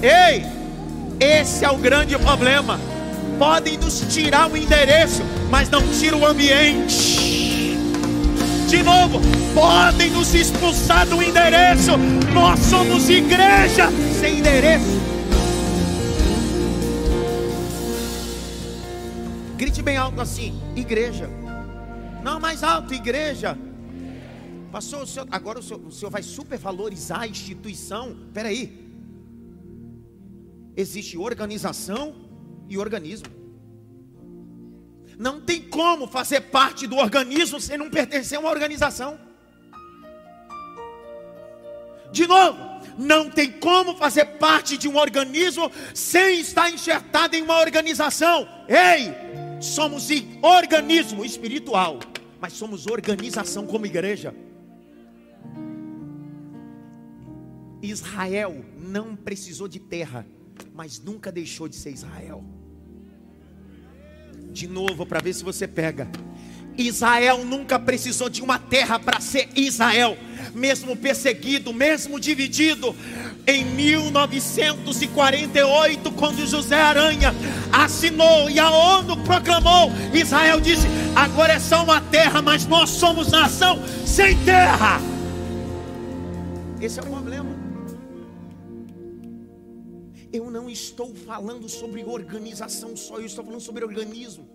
[0.00, 0.46] Ei,
[1.20, 2.80] esse é o grande problema.
[3.38, 7.65] Podem nos tirar o endereço, mas não tiram o ambiente.
[8.68, 9.20] De novo,
[9.54, 11.92] podem nos expulsar do endereço.
[12.34, 13.88] Nós somos igreja
[14.20, 14.84] sem endereço.
[19.56, 21.30] Grite bem alto assim: igreja.
[22.24, 23.56] Não, mais alto, igreja.
[24.72, 28.16] Pastor, o senhor, agora o senhor, o senhor vai supervalorizar a instituição.
[28.26, 28.84] Espera aí.
[30.76, 32.14] Existe organização
[32.68, 33.35] e organismo.
[35.18, 39.18] Não tem como fazer parte do organismo sem não pertencer a uma organização.
[42.12, 42.58] De novo,
[42.98, 48.48] não tem como fazer parte de um organismo sem estar enxertado em uma organização.
[48.68, 49.12] Ei,
[49.60, 50.08] somos
[50.42, 51.98] organismo espiritual,
[52.40, 54.34] mas somos organização como igreja.
[57.82, 60.26] Israel não precisou de terra,
[60.74, 62.44] mas nunca deixou de ser Israel.
[64.56, 66.08] De novo, para ver se você pega.
[66.78, 70.16] Israel nunca precisou de uma terra para ser Israel,
[70.54, 72.96] mesmo perseguido, mesmo dividido.
[73.46, 77.34] Em 1948, quando José Aranha
[77.70, 83.30] assinou e a ONU proclamou, Israel disse: agora é só uma terra, mas nós somos
[83.30, 85.02] nação sem terra.
[86.80, 87.25] Esse é o problema.
[90.32, 94.48] Eu não estou falando sobre organização só, eu estou falando sobre organismo.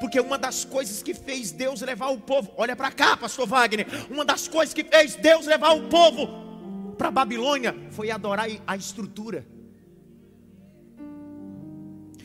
[0.00, 3.86] Porque uma das coisas que fez Deus levar o povo, olha para cá, pastor Wagner,
[4.10, 9.46] uma das coisas que fez Deus levar o povo para Babilônia foi adorar a estrutura.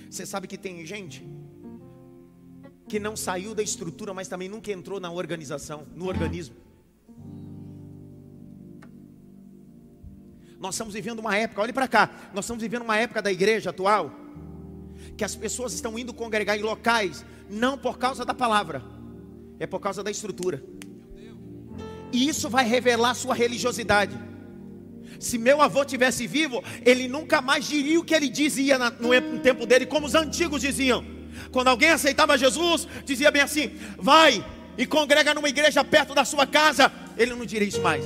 [0.09, 1.27] Você sabe que tem gente
[2.87, 6.55] que não saiu da estrutura, mas também nunca entrou na organização, no organismo.
[10.59, 13.69] Nós estamos vivendo uma época, olhe para cá, nós estamos vivendo uma época da igreja
[13.69, 14.11] atual,
[15.17, 18.83] que as pessoas estão indo congregar em locais, não por causa da palavra,
[19.59, 20.63] é por causa da estrutura.
[22.11, 24.17] E isso vai revelar sua religiosidade.
[25.19, 29.65] Se meu avô tivesse vivo, ele nunca mais diria o que ele dizia no tempo
[29.65, 31.05] dele, como os antigos diziam.
[31.51, 34.45] Quando alguém aceitava Jesus, dizia bem assim: vai
[34.77, 36.91] e congrega numa igreja perto da sua casa.
[37.17, 38.05] Ele não diria isso mais.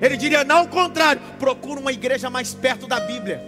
[0.00, 3.40] Ele diria, não, ao contrário, procura uma igreja mais perto da Bíblia.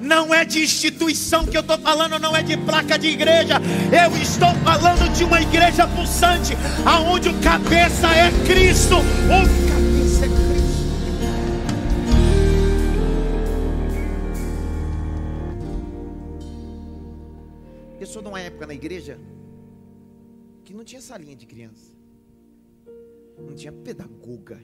[0.00, 3.60] Não é de instituição que eu estou falando, não é de placa de igreja.
[3.90, 8.96] Eu estou falando de uma igreja pulsante, aonde o cabeça é Cristo.
[8.96, 10.46] O cabeça é Cristo.
[18.06, 19.18] Sou de uma época na igreja
[20.66, 21.94] que não tinha salinha de criança,
[23.38, 24.60] não tinha pedagoga,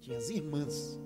[0.00, 1.00] tinha as irmãs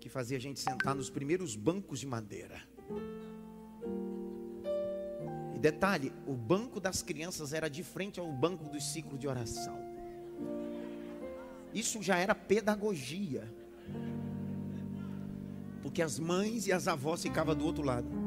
[0.00, 2.60] que fazia a gente sentar nos primeiros bancos de madeira.
[5.54, 9.78] E detalhe, o banco das crianças era de frente ao banco do ciclo de oração.
[11.72, 13.48] Isso já era pedagogia.
[15.80, 18.21] Porque as mães e as avós ficavam do outro lado.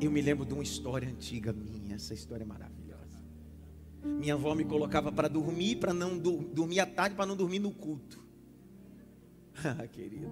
[0.00, 3.24] Eu me lembro de uma história antiga minha, essa história é maravilhosa.
[4.04, 7.58] Minha avó me colocava para dormir, para não do, dormir à tarde, para não dormir
[7.58, 8.24] no culto.
[9.64, 10.28] Ah, querida,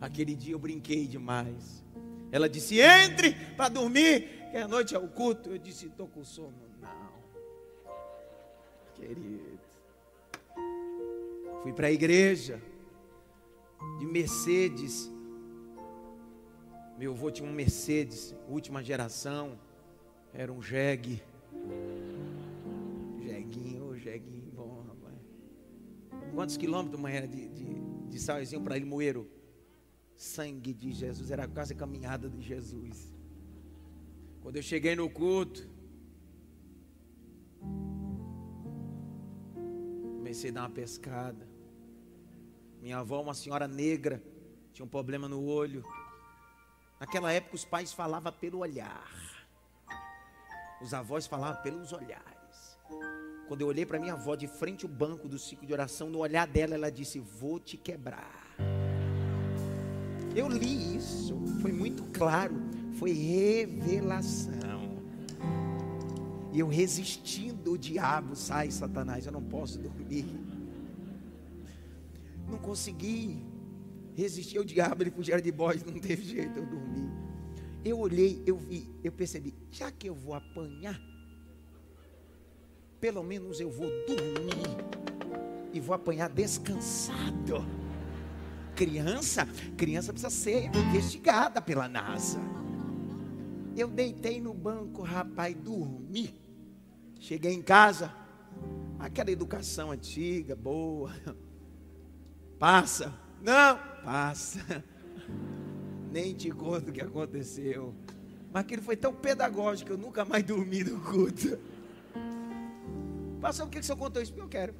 [0.00, 1.84] aquele dia eu brinquei demais.
[2.30, 5.50] Ela disse: entre para dormir, que a noite é o culto.
[5.50, 6.54] Eu disse: estou com sono.
[6.80, 7.12] Não,
[8.94, 9.58] querido.
[11.64, 12.62] Fui para a igreja
[13.98, 15.10] de Mercedes
[16.96, 19.58] meu avô tinha um Mercedes, última geração,
[20.32, 21.22] era um jegue.
[23.20, 25.18] Jeguinho, jeguinho bom, rapaz.
[26.32, 27.64] Quantos quilômetros, manhã de, de,
[28.08, 29.28] de Salzinho para Limoeiro?
[30.16, 33.12] Sangue de Jesus, era quase a caminhada de Jesus.
[34.40, 35.68] Quando eu cheguei no culto,
[40.16, 41.48] comecei a dar uma pescada.
[42.80, 44.22] Minha avó, uma senhora negra,
[44.72, 45.84] tinha um problema no olho.
[47.04, 49.12] Naquela época os pais falavam pelo olhar.
[50.80, 52.78] Os avós falavam pelos olhares.
[53.46, 56.20] Quando eu olhei para minha avó de frente ao banco do ciclo de oração, no
[56.20, 58.42] olhar dela ela disse: "Vou te quebrar".
[60.34, 62.54] Eu li isso, foi muito claro,
[62.98, 64.96] foi revelação.
[66.54, 70.24] E eu resistindo o diabo, sai Satanás, eu não posso dormir.
[72.48, 73.44] Não consegui
[74.14, 77.10] resistir ao diabo, ele fugia de bode, não teve jeito, eu dormi.
[77.84, 81.00] eu olhei, eu vi, eu percebi, já que eu vou apanhar,
[83.00, 84.94] pelo menos eu vou dormir
[85.72, 87.66] e vou apanhar descansado.
[88.74, 89.46] Criança,
[89.76, 92.40] criança precisa ser investigada pela NASA.
[93.76, 96.34] Eu deitei no banco, rapaz, dormi.
[97.18, 98.12] Cheguei em casa,
[98.98, 101.12] aquela educação antiga, boa.
[102.58, 103.12] Passa.
[103.42, 104.60] Não, passa.
[106.12, 107.94] Nem te conto o que aconteceu.
[108.52, 111.58] Mas aquilo foi tão pedagógico, eu nunca mais dormi no culto.
[113.40, 114.32] Pastor, o que, que o senhor contou isso?
[114.32, 114.74] Porque eu quero.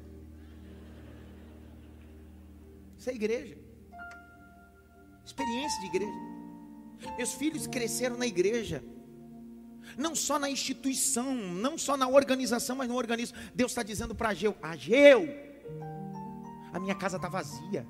[2.97, 3.57] Isso é igreja.
[5.25, 6.35] Experiência de igreja.
[7.17, 8.83] Meus filhos cresceram na igreja.
[9.97, 13.37] Não só na instituição, não só na organização, mas no organismo.
[13.53, 15.27] Deus está dizendo para Ageu: Ageu,
[16.73, 17.85] a minha casa está vazia.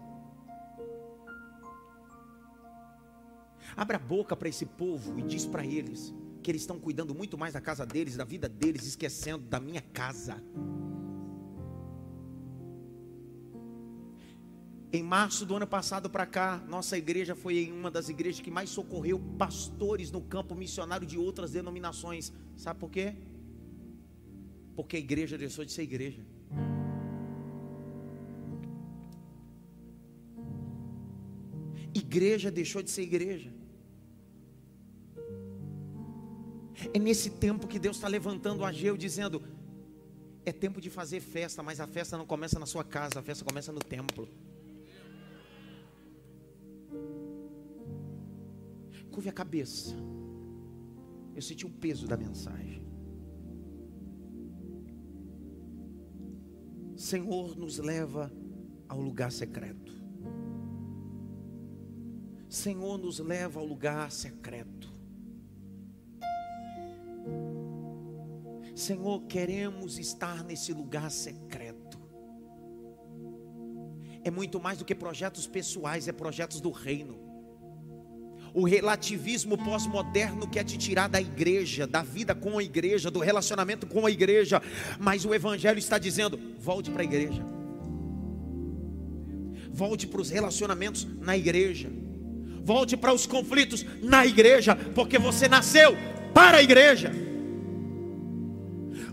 [3.76, 7.38] Abra a boca para esse povo e diz para eles que eles estão cuidando muito
[7.38, 10.41] mais da casa deles, da vida deles, esquecendo da minha casa.
[14.93, 18.69] Em março do ano passado para cá, nossa igreja foi uma das igrejas que mais
[18.69, 22.32] socorreu pastores no campo missionário de outras denominações.
[22.55, 23.15] Sabe por quê?
[24.73, 26.21] Porque a igreja deixou de ser igreja.
[31.93, 33.51] Igreja deixou de ser igreja.
[36.95, 39.43] É nesse tempo que Deus está levantando o Ageu, dizendo:
[40.45, 43.43] é tempo de fazer festa, mas a festa não começa na sua casa, a festa
[43.43, 44.29] começa no templo.
[49.11, 49.93] Curve a cabeça.
[51.35, 52.81] Eu senti o peso da mensagem.
[56.95, 58.31] Senhor nos leva
[58.87, 59.91] ao lugar secreto.
[62.47, 64.84] Senhor nos leva ao lugar secreto.
[68.86, 71.99] Senhor, queremos estar nesse lugar secreto.
[74.23, 77.19] É muito mais do que projetos pessoais, é projetos do reino.
[78.53, 83.88] O relativismo pós-moderno quer te tirar da igreja, da vida com a igreja, do relacionamento
[83.88, 84.61] com a igreja,
[84.99, 87.43] mas o Evangelho está dizendo: volte para a igreja,
[89.71, 91.91] volte para os relacionamentos na igreja,
[92.63, 95.97] volte para os conflitos na igreja, porque você nasceu
[96.36, 97.24] para a igreja,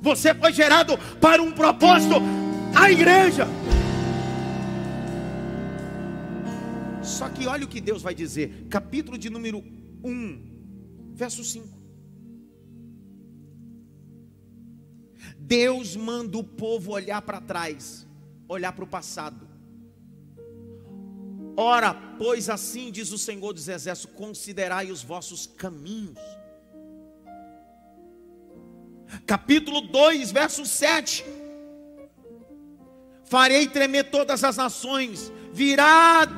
[0.03, 2.17] você foi gerado para um propósito,
[2.75, 3.47] a igreja.
[7.05, 9.63] Só que olha o que Deus vai dizer, capítulo de número
[10.03, 11.69] 1, verso 5.
[15.39, 18.05] Deus manda o povo olhar para trás,
[18.49, 19.49] olhar para o passado.
[21.57, 26.19] Ora, pois assim diz o Senhor dos Exércitos: considerai os vossos caminhos.
[29.27, 31.25] Capítulo 2, verso 7.
[33.25, 36.29] Farei tremer todas as nações, virá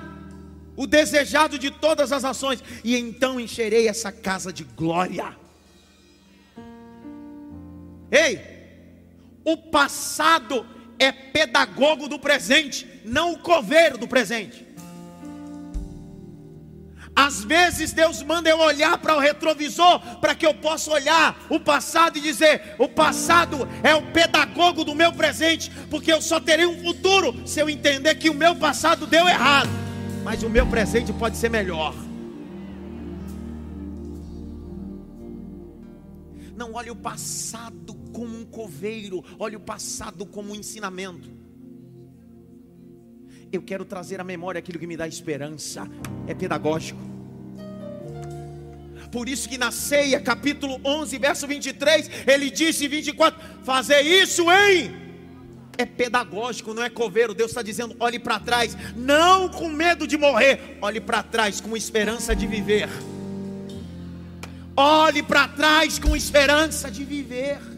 [0.77, 5.37] o desejado de todas as nações, e então encherei essa casa de glória.
[8.11, 8.41] Ei,
[9.45, 10.66] o passado
[10.99, 14.64] é pedagogo do presente, não o coveiro do presente.
[17.17, 21.61] Às vezes Deus manda eu olhar para o retrovisor para que eu possa olhar o
[21.61, 26.67] passado e dizer: o passado é o pedagogo do meu presente, porque eu só terei
[26.67, 29.85] um futuro se eu entender que o meu passado deu errado
[30.25, 31.95] mas o meu presente pode ser melhor.
[36.57, 41.31] Não olhe o passado como um coveiro, olhe o passado como um ensinamento.
[43.55, 45.88] Eu quero trazer à memória aquilo que me dá esperança,
[46.26, 47.00] é pedagógico.
[49.12, 55.05] Por isso que na ceia, capítulo 11, verso 23, ele disse 24: "Fazer isso em
[55.78, 57.32] é pedagógico, não é coveiro.
[57.32, 61.76] Deus está dizendo: olhe para trás, não com medo de morrer, olhe para trás com
[61.76, 62.88] esperança de viver.
[64.76, 67.74] Olhe para trás com esperança de viver.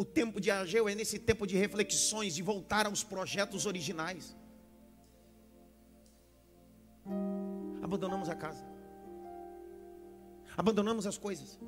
[0.00, 4.34] O tempo de Ageu é nesse tempo de reflexões, de voltar aos projetos originais.
[7.82, 8.64] Abandonamos a casa,
[10.56, 11.60] abandonamos as coisas.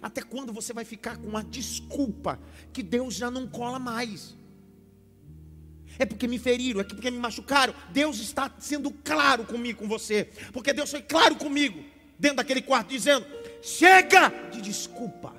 [0.00, 2.40] Até quando você vai ficar com a desculpa
[2.72, 4.34] que Deus já não cola mais?
[5.98, 7.74] É porque me feriram, é porque me machucaram.
[7.90, 10.30] Deus está sendo claro comigo, com você.
[10.50, 11.78] Porque Deus foi claro comigo,
[12.18, 13.26] dentro daquele quarto, dizendo:
[13.60, 15.35] chega de desculpa.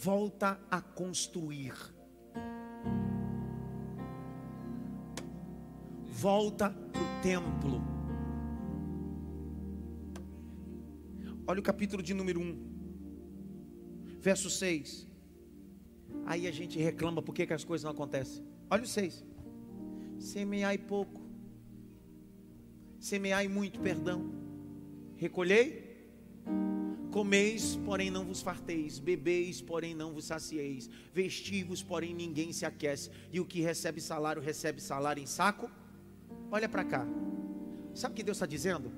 [0.00, 1.74] Volta a construir.
[6.06, 7.82] Volta para o templo.
[11.48, 15.08] Olha o capítulo de número 1, verso 6.
[16.26, 18.46] Aí a gente reclama por que, que as coisas não acontecem.
[18.70, 19.24] Olha o 6.
[20.20, 21.20] Semeai pouco,
[23.00, 24.32] semeai muito, perdão.
[25.16, 25.88] Recolhei,
[27.10, 33.10] comeis, porém não vos farteis, bebeis, porém não vos sacieis, vestivos, porém ninguém se aquece,
[33.32, 35.70] e o que recebe salário, recebe salário em saco.
[36.50, 37.06] Olha para cá,
[37.94, 38.92] sabe o que Deus está dizendo?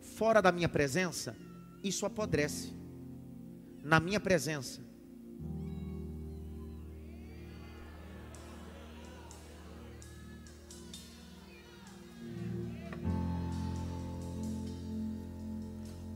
[0.00, 1.36] Fora da minha presença,
[1.82, 2.74] isso apodrece.
[3.82, 4.80] Na minha presença,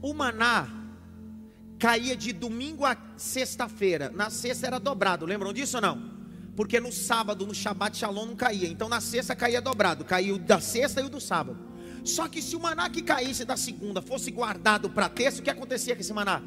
[0.02, 0.79] o maná
[1.80, 4.12] caía de domingo a sexta-feira.
[4.14, 6.10] Na sexta era dobrado, lembram disso ou não?
[6.54, 8.68] Porque no sábado, no Shabbat Shalom, não caía.
[8.68, 10.04] Então na sexta caía dobrado.
[10.04, 11.58] Caiu da sexta e o do sábado.
[12.04, 15.48] Só que se o maná que caísse da segunda fosse guardado para terça, o que
[15.48, 16.42] acontecia com esse maná?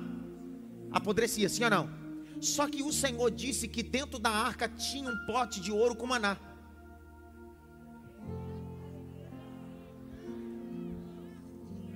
[0.91, 1.89] Apodrecia, sim ou não?
[2.39, 6.05] Só que o Senhor disse que dentro da arca tinha um pote de ouro com
[6.05, 6.37] maná.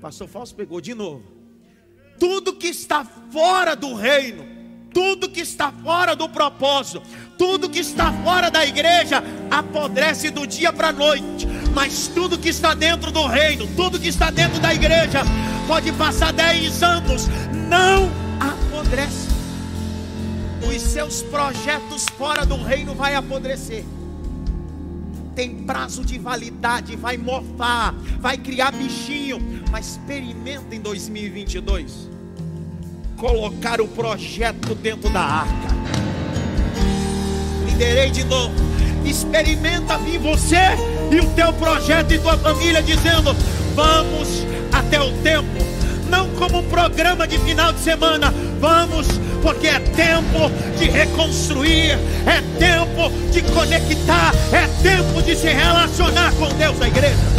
[0.02, 1.37] Pastor Fausto pegou de novo
[2.20, 4.46] tudo que está fora do reino,
[4.94, 7.02] tudo que está fora do propósito,
[7.38, 12.50] tudo que está fora da igreja apodrece do dia para a noite, mas tudo que
[12.50, 15.22] está dentro do reino, tudo que está dentro da igreja,
[15.68, 17.28] pode passar dez anos,
[17.70, 18.10] não
[18.40, 19.28] apodrece.
[20.68, 23.86] Os seus projetos fora do reino vai apodrecer.
[25.38, 32.10] Tem prazo de validade, vai mofar, vai criar bichinho, mas experimenta em 2022
[33.18, 35.76] colocar o projeto dentro da arca.
[37.68, 38.56] Liderei de novo.
[39.06, 40.56] Experimenta vir você
[41.12, 43.36] e o teu projeto e tua família dizendo:
[43.76, 45.48] "Vamos até o tempo".
[46.10, 48.34] Não como um programa de final de semana.
[48.60, 49.06] Vamos,
[49.42, 51.92] porque é tempo de reconstruir,
[52.26, 57.38] é tempo de conectar, é tempo de se relacionar com Deus da igreja.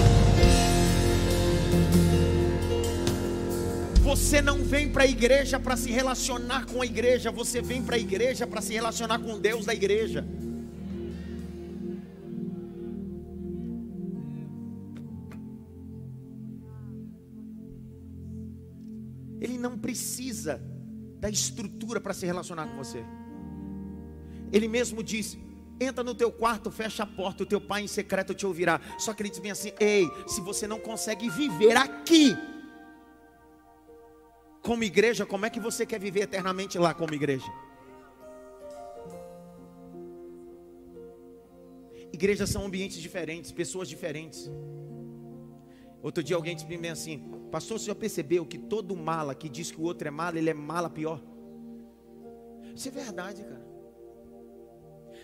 [4.03, 7.97] Você não vem para a igreja para se relacionar com a igreja, você vem para
[7.97, 10.25] a igreja para se relacionar com Deus da igreja.
[19.41, 20.61] Ele não precisa
[21.19, 23.05] da estrutura para se relacionar com você.
[24.53, 25.39] Ele mesmo disse:
[25.81, 28.81] entra no teu quarto, fecha a porta, o teu pai em secreto te ouvirá.
[28.99, 32.37] Só que ele diz bem assim: ei, se você não consegue viver aqui,
[34.63, 37.47] como igreja, como é que você quer viver eternamente lá como igreja?
[42.13, 44.51] Igrejas são ambientes diferentes, pessoas diferentes.
[46.03, 47.19] Outro dia alguém disse para mim assim:
[47.51, 50.51] Pastor, você já percebeu que todo mala que diz que o outro é mala, ele
[50.51, 51.23] é mala pior?
[52.75, 53.67] Isso é verdade, cara.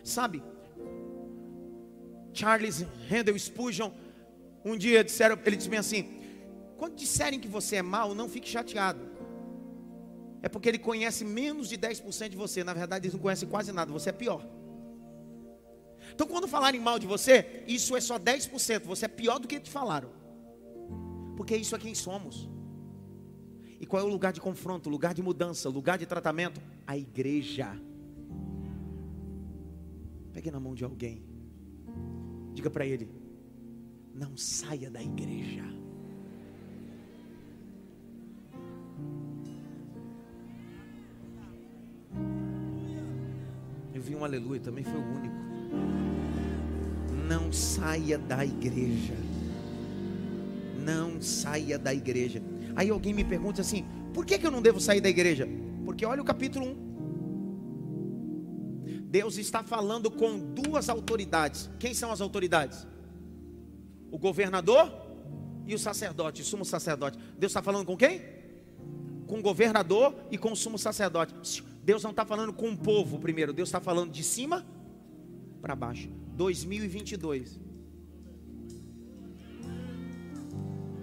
[0.03, 0.43] Sabe,
[2.33, 3.91] Charles Handel Spurgeon,
[4.65, 6.21] um dia disseram, ele disse bem assim:
[6.77, 9.15] quando disserem que você é mal, não fique chateado
[10.45, 12.63] é porque ele conhece menos de 10% de você.
[12.63, 14.47] Na verdade, eles não conhecem quase nada, você é pior.
[16.13, 18.83] Então, quando falarem mal de você, isso é só 10%.
[18.83, 20.11] Você é pior do que te falaram.
[21.37, 22.49] Porque isso é quem somos.
[23.81, 26.61] E qual é o lugar de confronto, lugar de mudança, lugar de tratamento?
[26.87, 27.79] A igreja.
[30.33, 31.23] Pegue na mão de alguém.
[32.53, 33.09] Diga para ele:
[34.15, 35.65] não saia da igreja.
[44.05, 45.35] vi um aleluia, também foi o único.
[47.27, 49.15] Não saia da igreja.
[50.85, 52.43] Não saia da igreja.
[52.77, 55.49] Aí alguém me pergunta assim: por que, que eu não devo sair da igreja?
[55.85, 56.95] Porque olha o capítulo 1.
[59.09, 61.71] Deus está falando com duas autoridades.
[61.79, 62.87] Quem são as autoridades?
[64.11, 64.93] O governador
[65.67, 67.19] e o sacerdote, o sumo sacerdote.
[67.39, 68.21] Deus está falando com quem?
[69.27, 71.63] Com o governador e com o sumo sacerdote.
[71.83, 74.67] Deus não está falando com o povo primeiro, Deus está falando de cima
[75.63, 76.11] para baixo.
[76.35, 77.64] 2022.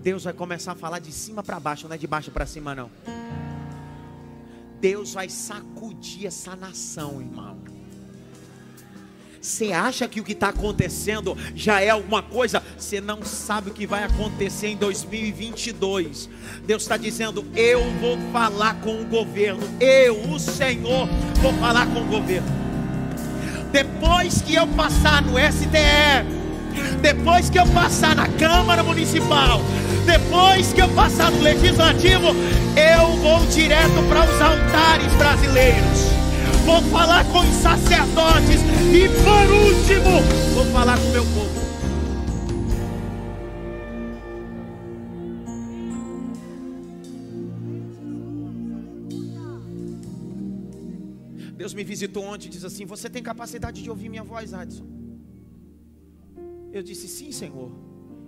[0.02, 2.74] Deus vai começar a falar de cima para baixo, não é de baixo para cima,
[2.74, 2.90] não.
[4.80, 7.60] Deus vai sacudir essa nação, irmão.
[9.40, 12.62] Você acha que o que está acontecendo já é alguma coisa?
[12.78, 16.30] Você não sabe o que vai acontecer em 2022.
[16.66, 19.62] Deus está dizendo: Eu vou falar com o governo.
[19.80, 21.08] Eu, o Senhor,
[21.42, 22.48] vou falar com o governo.
[23.72, 26.41] Depois que eu passar no STF,
[27.02, 29.62] Depois que eu passar na Câmara Municipal,
[30.06, 32.28] depois que eu passar no Legislativo,
[32.76, 36.12] eu vou direto para os altares brasileiros.
[36.66, 38.62] Vou falar com os sacerdotes
[38.94, 40.22] e por último,
[40.54, 41.62] vou falar com o meu povo.
[51.56, 55.01] Deus me visitou ontem e disse assim: Você tem capacidade de ouvir minha voz, Adson?
[56.72, 57.72] Eu disse: Sim, Senhor.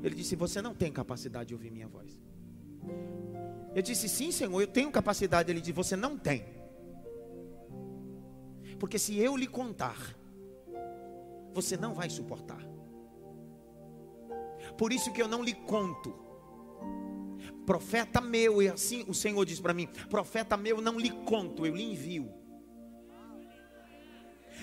[0.04, 2.22] Ele disse: Você não tem capacidade de ouvir minha voz.
[3.74, 5.52] Eu disse: Sim, Senhor, eu tenho capacidade.
[5.52, 6.46] Ele disse: Você não tem.
[8.80, 9.98] Porque se eu lhe contar,
[11.54, 12.62] você não vai suportar.
[14.78, 16.14] Por isso que eu não lhe conto.
[17.66, 21.76] Profeta meu, e assim o Senhor diz para mim: Profeta meu, não lhe conto, eu
[21.76, 22.43] lhe envio.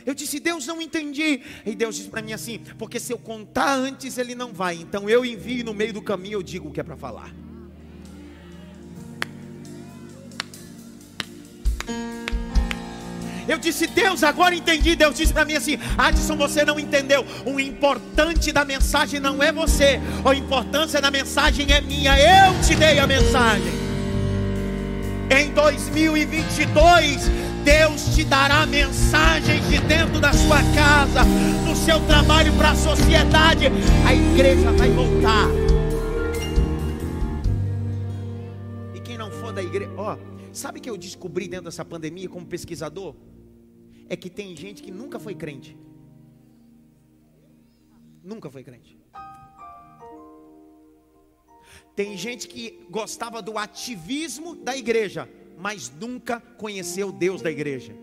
[0.05, 1.41] Eu disse, Deus, não entendi.
[1.65, 4.77] E Deus disse para mim assim: porque se eu contar antes, ele não vai.
[4.77, 7.33] Então eu envio no meio do caminho, eu digo o que é para falar.
[13.51, 14.95] Eu disse, Deus, agora entendi.
[14.95, 17.27] Deus disse para mim assim: Adson, você não entendeu.
[17.45, 22.17] O importante da mensagem não é você, a importância da mensagem é minha.
[22.17, 23.91] Eu te dei a mensagem.
[25.31, 27.31] Em 2022,
[27.65, 31.25] Deus te dará mensagens de dentro da sua casa,
[31.67, 33.67] no seu trabalho para a sociedade.
[34.07, 35.49] A igreja vai voltar.
[38.95, 40.17] E quem não for da igreja, ó,
[40.53, 43.15] sabe que eu descobri dentro dessa pandemia como pesquisador?
[44.09, 45.77] É que tem gente que nunca foi crente.
[48.23, 48.99] Nunca foi crente.
[51.95, 55.29] Tem gente que gostava do ativismo da igreja,
[55.61, 57.95] mas nunca conheceu Deus da igreja.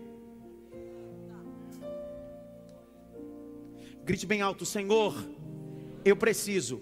[4.04, 5.12] Grite bem alto, Senhor,
[6.04, 6.80] eu preciso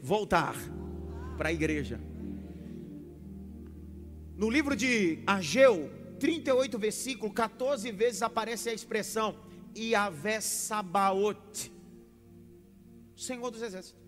[0.00, 0.54] voltar
[1.36, 2.00] para a igreja.
[4.36, 5.90] No livro de Ageu,
[6.20, 9.36] 38 versículo, 14 vezes aparece a expressão
[9.76, 11.72] Iavé Sabaote,
[13.16, 14.03] Senhor dos Exércitos.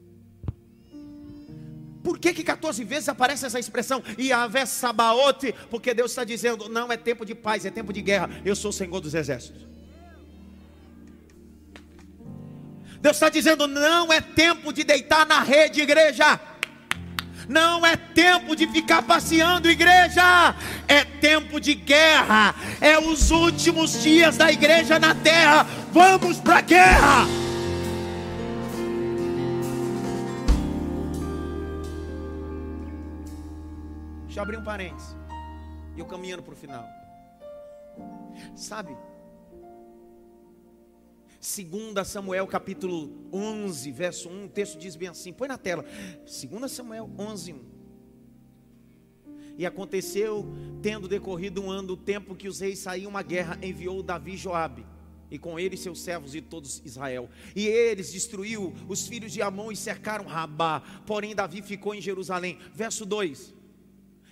[2.06, 4.00] Por que, que 14 vezes aparece essa expressão?
[4.16, 8.30] Yahvé Sabaote, porque Deus está dizendo: não é tempo de paz, é tempo de guerra.
[8.44, 9.66] Eu sou o Senhor dos exércitos.
[13.00, 16.40] Deus está dizendo: não é tempo de deitar na rede, igreja.
[17.48, 20.54] Não é tempo de ficar passeando, igreja.
[20.86, 22.54] É tempo de guerra.
[22.80, 25.66] É os últimos dias da igreja na terra.
[25.92, 27.45] Vamos para a guerra.
[34.36, 35.16] Deixa eu abrir um parênteses.
[35.96, 36.86] E eu caminhando para o final.
[38.54, 38.94] Sabe?
[41.40, 45.86] 2 Samuel capítulo 11, verso 1, o texto diz bem assim, põe na tela.
[46.26, 47.64] 2 Samuel 11, 1.
[49.56, 50.46] E aconteceu,
[50.82, 54.84] tendo decorrido um ano, o tempo que os reis saíam uma guerra, enviou Davi Joabe,
[55.30, 57.30] e com ele seus servos e todos Israel.
[57.54, 60.82] E eles destruiu os filhos de Amon e cercaram Rabá.
[61.06, 62.58] Porém Davi ficou em Jerusalém.
[62.74, 63.55] Verso 2.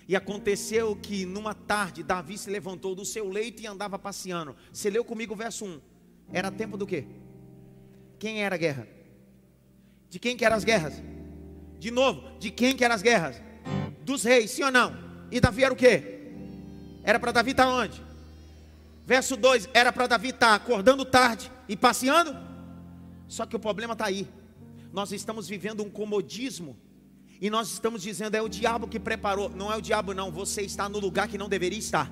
[0.07, 4.55] E aconteceu que numa tarde Davi se levantou do seu leito e andava passeando.
[4.71, 5.81] Você leu comigo o verso 1.
[6.31, 7.05] Era tempo do quê?
[8.19, 8.87] Quem era a guerra?
[10.09, 11.01] De quem que eram as guerras?
[11.79, 13.41] De novo, de quem que eram as guerras?
[14.03, 14.93] Dos reis, sim ou não?
[15.31, 16.21] E Davi era o quê?
[17.03, 18.01] Era para Davi estar onde?
[19.05, 22.35] Verso 2, era para Davi estar acordando tarde e passeando?
[23.27, 24.27] Só que o problema está aí.
[24.93, 26.77] Nós estamos vivendo um comodismo
[27.41, 29.49] e nós estamos dizendo, é o diabo que preparou.
[29.49, 30.31] Não é o diabo, não.
[30.31, 32.11] Você está no lugar que não deveria estar.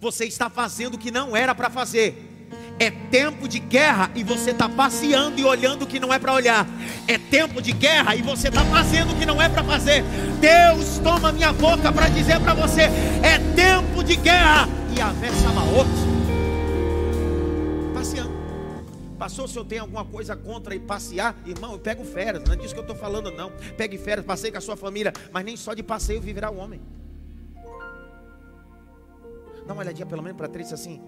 [0.00, 2.26] Você está fazendo o que não era para fazer.
[2.78, 6.32] É tempo de guerra e você está passeando e olhando o que não é para
[6.32, 6.66] olhar.
[7.06, 10.02] É tempo de guerra e você está fazendo o que não é para fazer.
[10.40, 12.82] Deus toma minha boca para dizer para você:
[13.22, 14.68] é tempo de guerra.
[14.96, 16.09] E a versa outra.
[19.20, 22.56] Passou se eu tenho alguma coisa contra ir passear, irmão, eu pego férias, não é
[22.56, 23.52] disso que eu estou falando, não.
[23.76, 26.80] Pegue férias, passei com a sua família, mas nem só de passeio viverá o homem.
[29.66, 31.02] Dá uma olhadinha pelo menos para três assim.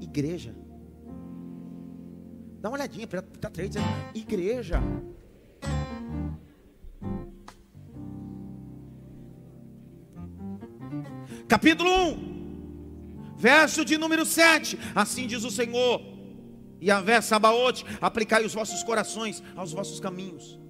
[0.00, 0.54] Igreja.
[2.62, 3.74] Dá uma olhadinha para três,
[4.14, 4.80] igreja.
[11.46, 14.78] Capítulo 1, verso de número 7.
[14.94, 16.13] Assim diz o Senhor
[16.84, 20.60] e a versa Sabaote, aplicai os vossos corações aos vossos caminhos.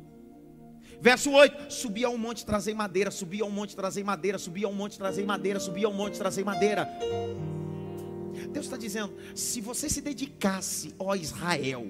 [1.00, 4.96] Verso 8: Subi ao monte, trazei madeira, subi ao monte, trazei madeira, subi ao monte,
[4.96, 6.88] trazei madeira, subi ao monte, trazei madeira.
[8.52, 11.84] Deus está dizendo: se você se dedicasse, ó Israel,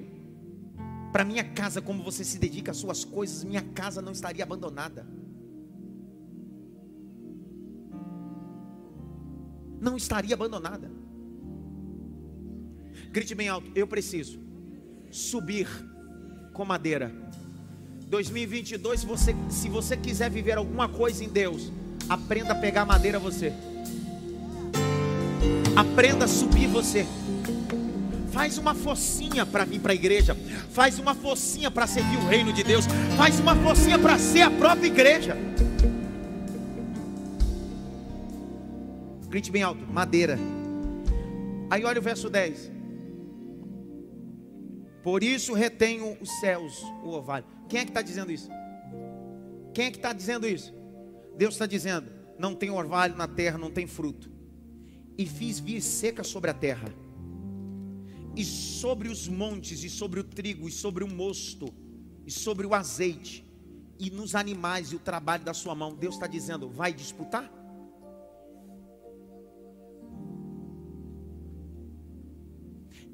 [1.13, 5.07] para minha casa, como você se dedica às suas coisas, minha casa não estaria abandonada.
[9.79, 11.04] Não estaria abandonada.
[13.15, 14.41] Grite bem alto, eu preciso
[15.09, 15.69] subir
[16.53, 17.15] com madeira.
[18.09, 21.71] 2022, se você, se você quiser viver alguma coisa em Deus,
[22.09, 23.53] aprenda a pegar madeira você.
[25.77, 27.07] Aprenda a subir você.
[28.33, 30.37] Faz uma focinha para vir para a igreja.
[30.73, 32.85] Faz uma focinha para servir o reino de Deus.
[33.17, 35.37] Faz uma focinha para ser a própria igreja.
[39.29, 40.37] Grite bem alto: madeira.
[41.71, 42.75] Aí olha o verso 10.
[45.05, 47.45] Por isso retenho os céus, o orvalho.
[47.69, 48.49] Quem é que está dizendo isso?
[49.73, 50.75] Quem é que está dizendo isso?
[51.37, 54.33] Deus está dizendo: não tem orvalho na terra, não tem fruto.
[55.17, 56.93] E fiz vir seca sobre a terra
[58.37, 61.73] e sobre os montes, e sobre o trigo, e sobre o mosto,
[62.27, 63.45] e sobre o azeite,
[63.99, 65.95] e nos animais e o trabalho da sua mão.
[65.95, 67.51] Deus está dizendo: vai disputar?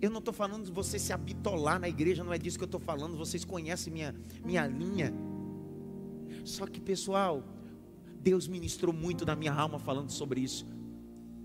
[0.01, 2.67] Eu não estou falando de você se habitolar na igreja, não é disso que eu
[2.67, 3.17] estou falando.
[3.17, 5.13] Vocês conhecem minha, minha linha.
[6.45, 7.45] Só que, pessoal,
[8.21, 10.67] Deus ministrou muito na minha alma falando sobre isso.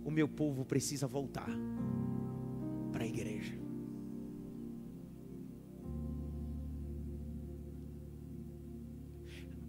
[0.03, 1.49] O meu povo precisa voltar
[2.91, 3.66] para a igreja.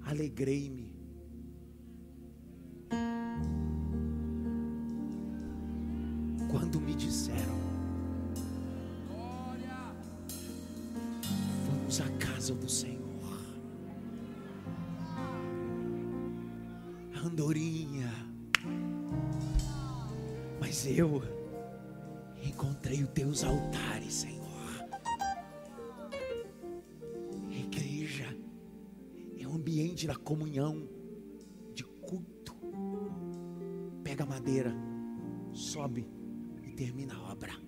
[0.07, 0.95] alegrei-me.
[6.49, 7.66] Quando me disseram,
[11.89, 13.01] à casa do Senhor,
[17.25, 18.13] andorinha,
[20.61, 21.23] mas eu
[22.43, 24.47] encontrei os teus altares, Senhor.
[29.67, 30.89] ambiente da comunhão,
[31.75, 32.55] de culto.
[34.05, 34.73] Pega a madeira,
[35.53, 36.09] sobe
[36.63, 37.66] e termina a obra.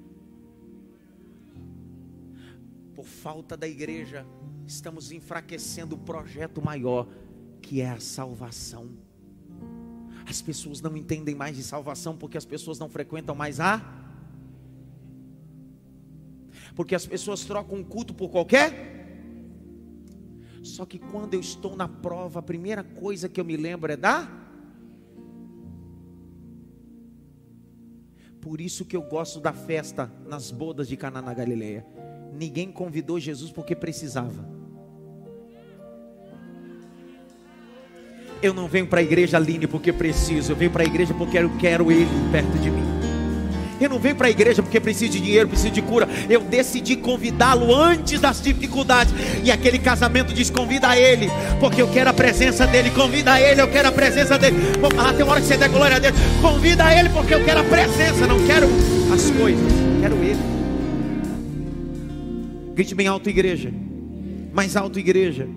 [2.99, 4.27] Por falta da igreja,
[4.67, 7.07] estamos enfraquecendo o projeto maior,
[7.63, 8.91] que é a salvação.
[10.29, 13.81] As pessoas não entendem mais de salvação porque as pessoas não frequentam mais a.
[16.75, 18.97] Porque as pessoas trocam culto por qualquer
[20.65, 23.97] só que quando eu estou na prova, a primeira coisa que eu me lembro é
[23.97, 24.29] da.
[28.41, 31.87] Por isso que eu gosto da festa nas bodas de Caná na Galileia.
[32.33, 34.49] Ninguém convidou Jesus porque precisava.
[38.41, 41.37] Eu não venho para a igreja Aline porque preciso, eu venho para a igreja porque
[41.39, 42.99] eu quero Ele perto de mim.
[43.81, 46.09] Eu não venho para a igreja porque preciso de dinheiro, preciso de cura.
[46.29, 49.15] Eu decidi convidá-lo antes das dificuldades.
[49.45, 51.29] E aquele casamento diz: convida ele,
[51.61, 52.91] porque eu quero a presença dele.
[52.91, 54.57] Convida ele, eu quero a presença dele.
[54.81, 56.15] Vou falar, tem uma hora que você der glória a Deus.
[56.43, 58.67] Convida ele, porque eu quero a presença, não quero
[59.13, 60.58] as coisas, quero ele.
[62.79, 63.73] Grite bem alto, igreja.
[64.55, 65.49] Mais alto, igreja.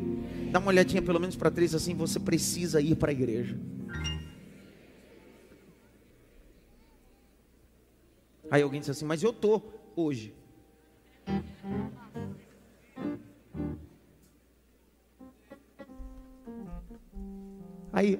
[0.51, 1.93] Dá uma olhadinha pelo menos para três assim.
[1.93, 3.59] Você precisa ir para a igreja.
[8.49, 9.61] Aí alguém disse assim, mas eu tô
[9.95, 10.34] hoje.
[17.93, 18.19] Aí,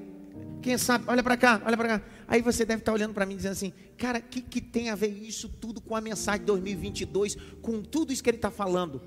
[0.62, 2.06] quem sabe, olha para cá, olha para cá.
[2.32, 4.96] Aí você deve estar olhando para mim dizendo assim, cara, o que, que tem a
[4.96, 9.02] ver isso tudo com a mensagem de 2022, com tudo isso que ele está falando?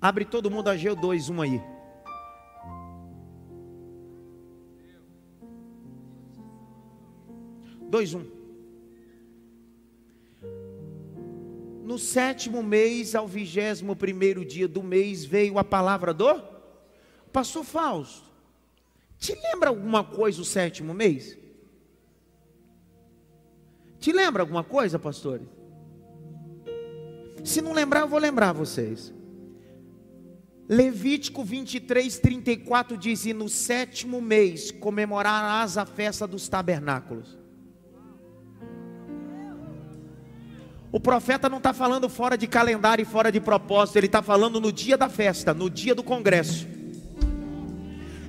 [0.00, 1.60] Abre todo mundo a G2, um aí.
[7.90, 8.24] Dois, um.
[11.82, 16.40] No sétimo mês, ao vigésimo primeiro dia do mês, veio a palavra do
[17.32, 18.30] pastor Fausto.
[19.18, 21.45] Te lembra alguma coisa o sétimo mês?
[24.06, 25.48] Te lembra alguma coisa, pastores?
[27.42, 29.12] Se não lembrar, eu vou lembrar vocês.
[30.68, 37.36] Levítico 23, 34 diz: E no sétimo mês comemorarás a festa dos tabernáculos.
[40.92, 44.60] O profeta não está falando fora de calendário e fora de propósito, ele está falando
[44.60, 46.75] no dia da festa, no dia do congresso.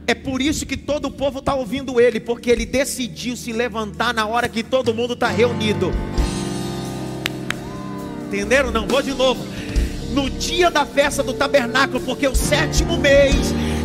[0.07, 4.13] É por isso que todo o povo está ouvindo ele, porque ele decidiu se levantar
[4.13, 5.91] na hora que todo mundo está reunido.
[8.25, 8.71] Entenderam?
[8.71, 9.45] Não, vou de novo.
[10.13, 13.35] No dia da festa do tabernáculo, porque o sétimo mês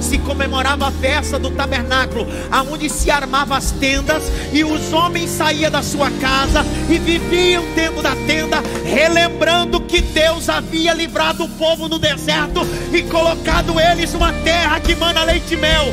[0.03, 5.71] se comemorava a festa do tabernáculo, aonde se armava as tendas e os homens saíam
[5.71, 11.89] da sua casa e viviam dentro da tenda, relembrando que Deus havia livrado o povo
[11.89, 15.87] no deserto e colocado eles numa terra que mana leite e mel.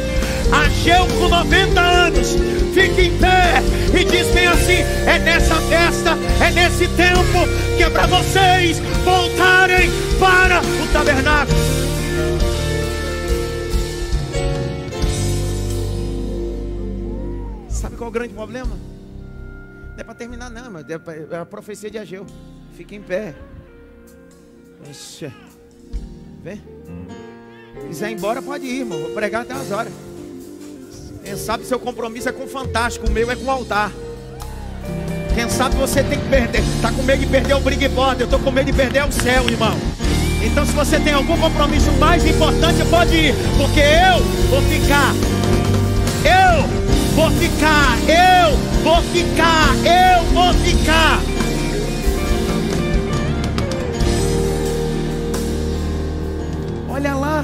[0.52, 2.36] Ageu com 90 anos,
[2.74, 3.62] fica em pé
[3.94, 7.48] e diz bem assim: é nessa festa, é nesse tempo
[7.78, 9.90] que é para vocês voltarem
[10.20, 11.99] para o tabernáculo.
[17.80, 18.76] Sabe qual é o grande problema?
[18.76, 22.26] Não é para terminar, não, mas é a profecia de Ageu.
[22.74, 23.34] Fica em pé.
[26.44, 26.56] Vê?
[26.56, 29.00] Se quiser ir embora, pode ir, irmão.
[29.00, 29.94] Vou pregar até umas horas.
[31.24, 33.94] Quem sabe seu compromisso é com o fantástico, o meu é com o altar.
[35.34, 38.40] Quem sabe você tem que perder, está com medo de perder o Brother, eu estou
[38.40, 39.78] com medo de perder o céu, irmão.
[40.44, 45.14] Então, se você tem algum compromisso mais importante, pode ir, porque eu vou ficar.
[49.00, 51.20] Vou ficar, eu vou ficar.
[56.90, 57.44] Olha lá,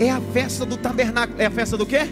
[0.00, 1.40] é a festa do tabernáculo.
[1.40, 2.08] É a festa do quê?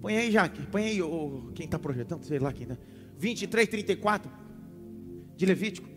[0.00, 0.62] Põe aí, Jaque.
[0.66, 2.76] Põe aí o, quem está projetando, sei lá quem está.
[3.16, 4.30] 23, 34
[5.36, 5.88] de Levítico.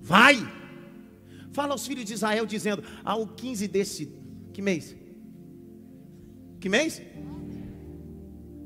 [0.00, 0.36] Vai!
[1.52, 4.10] Fala aos filhos de Israel dizendo: ao 15 desse.
[4.54, 4.96] Que mês?
[6.60, 7.02] Que mês?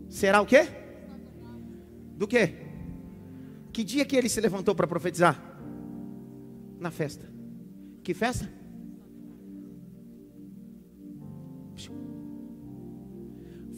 [0.09, 0.67] Será o quê?
[2.17, 2.55] Do quê?
[3.73, 5.41] Que dia que ele se levantou para profetizar?
[6.79, 7.31] Na festa.
[8.03, 8.61] Que festa?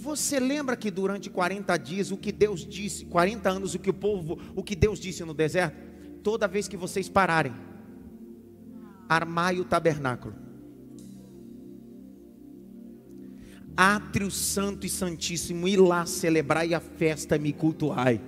[0.03, 3.95] Você lembra que durante 40 dias o que Deus disse, 40 anos o que o
[3.95, 5.77] povo, o que Deus disse no deserto?
[6.25, 7.55] Toda vez que vocês pararem,
[9.09, 10.35] armai o tabernáculo.
[13.77, 18.21] Átrio santo e santíssimo, ir lá celebrar a festa e me cultuai.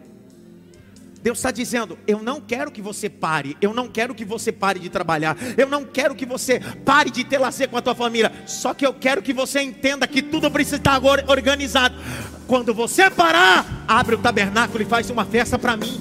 [1.25, 4.79] Deus está dizendo: Eu não quero que você pare, eu não quero que você pare
[4.79, 8.31] de trabalhar, eu não quero que você pare de ter lazer com a tua família,
[8.47, 11.95] só que eu quero que você entenda que tudo precisa estar organizado.
[12.47, 15.99] Quando você parar, abre o tabernáculo e faz uma festa para mim.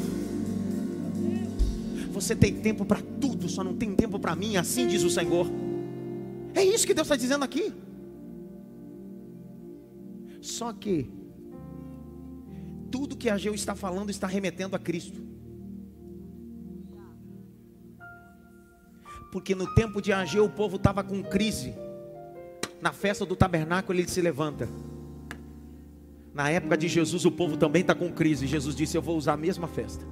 [2.12, 5.50] Você tem tempo para tudo, só não tem tempo para mim, assim diz o Senhor.
[6.54, 7.74] É isso que Deus está dizendo aqui.
[10.44, 11.10] Só que
[12.92, 15.22] tudo que Ageu está falando está remetendo a Cristo.
[19.32, 21.74] Porque no tempo de Ageu o povo estava com crise.
[22.82, 24.68] Na festa do tabernáculo ele se levanta.
[26.34, 28.46] Na época de Jesus o povo também está com crise.
[28.46, 30.06] Jesus disse: Eu vou usar a mesma festa.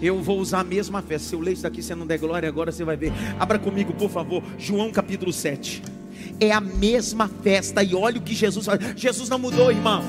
[0.00, 1.30] Eu vou usar a mesma festa.
[1.30, 3.12] Se eu ler isso daqui, você não der glória agora, você vai ver.
[3.40, 5.96] Abra comigo, por favor, João capítulo 7
[6.40, 7.82] é a mesma festa.
[7.82, 8.80] E olha o que Jesus faz.
[8.96, 10.02] Jesus não mudou, irmão.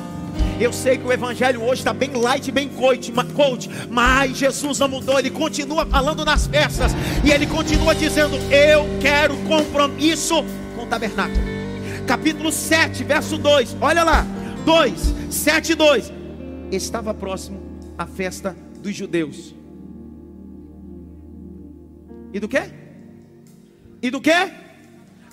[0.60, 3.12] Eu sei que o evangelho hoje está bem light, bem coach,
[3.90, 6.92] mas Jesus não mudou, ele continua falando nas festas,
[7.24, 10.44] e ele continua dizendo: Eu quero compromisso
[10.76, 11.40] com o tabernáculo.
[12.08, 14.26] Capítulo 7, verso 2, olha lá,
[14.66, 16.14] 2, 7, 2.
[16.72, 17.62] Estava próximo
[17.98, 19.54] a festa dos judeus.
[22.34, 22.62] E do que?
[24.02, 24.67] E do que?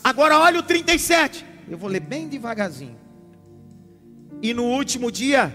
[0.04, 1.46] Agora olha o 37.
[1.66, 2.98] Eu vou ler bem devagarzinho.
[4.42, 5.50] E no último dia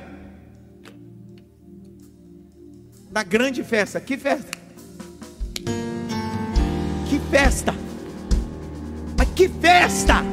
[3.11, 4.57] da grande festa, que festa?
[7.07, 7.75] Que festa?
[9.15, 10.23] Mas que festa!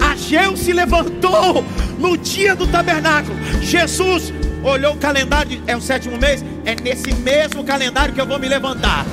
[0.00, 1.64] Ageu se levantou
[1.98, 3.36] no dia do tabernáculo.
[3.62, 4.32] Jesus
[4.64, 8.48] olhou o calendário, é o sétimo mês, é nesse mesmo calendário que eu vou me
[8.48, 9.04] levantar.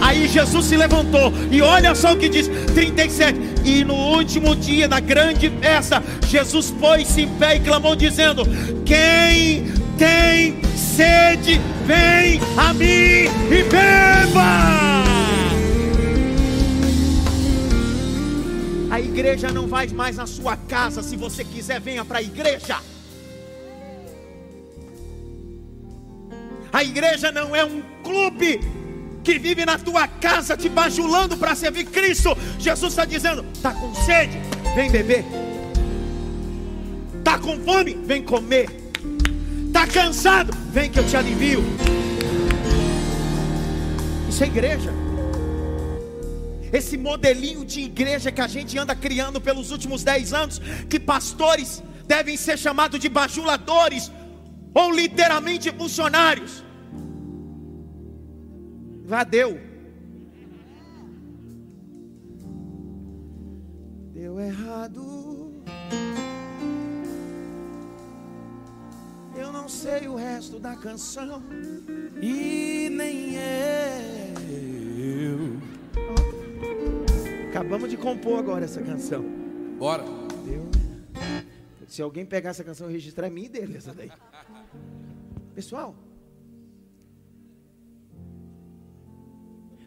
[0.00, 3.55] Aí Jesus se levantou e olha só o que diz 37.
[3.66, 8.44] E no último dia da grande festa, Jesus pôs-se em pé e clamou, dizendo:
[8.84, 9.64] Quem
[9.98, 15.04] tem sede, vem a mim e beba.
[18.88, 21.02] A igreja não vai mais na sua casa.
[21.02, 22.78] Se você quiser, venha para a igreja.
[26.72, 28.60] A igreja não é um clube
[29.26, 32.38] que vive na tua casa te bajulando para servir Cristo.
[32.60, 34.38] Jesus está dizendo: está com sede,
[34.76, 35.24] vem beber.
[37.18, 38.68] Está com fome, vem comer.
[39.66, 41.64] Está cansado, vem que eu te alivio.
[44.28, 44.92] Isso é igreja.
[46.72, 51.82] Esse modelinho de igreja que a gente anda criando pelos últimos dez anos, que pastores
[52.06, 54.12] devem ser chamados de bajuladores
[54.72, 56.65] ou literalmente funcionários.
[59.06, 59.56] Vá, deu.
[64.12, 65.52] Deu errado.
[69.36, 71.40] Eu não sei o resto da canção.
[72.20, 73.86] E nem eu.
[77.50, 79.24] Acabamos de compor agora essa canção.
[79.78, 80.02] Bora.
[80.44, 80.68] Deu.
[81.86, 84.10] Se alguém pegar essa canção e registrar, é minha e dele essa daí.
[85.54, 85.94] Pessoal,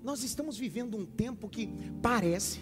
[0.03, 1.69] nós estamos vivendo um tempo que
[2.01, 2.59] parece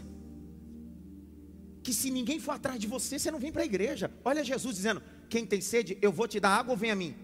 [1.83, 4.11] que se ninguém for atrás de você, você não vem para a igreja.
[4.25, 7.15] Olha Jesus dizendo: Quem tem sede, eu vou te dar água ou vem a mim.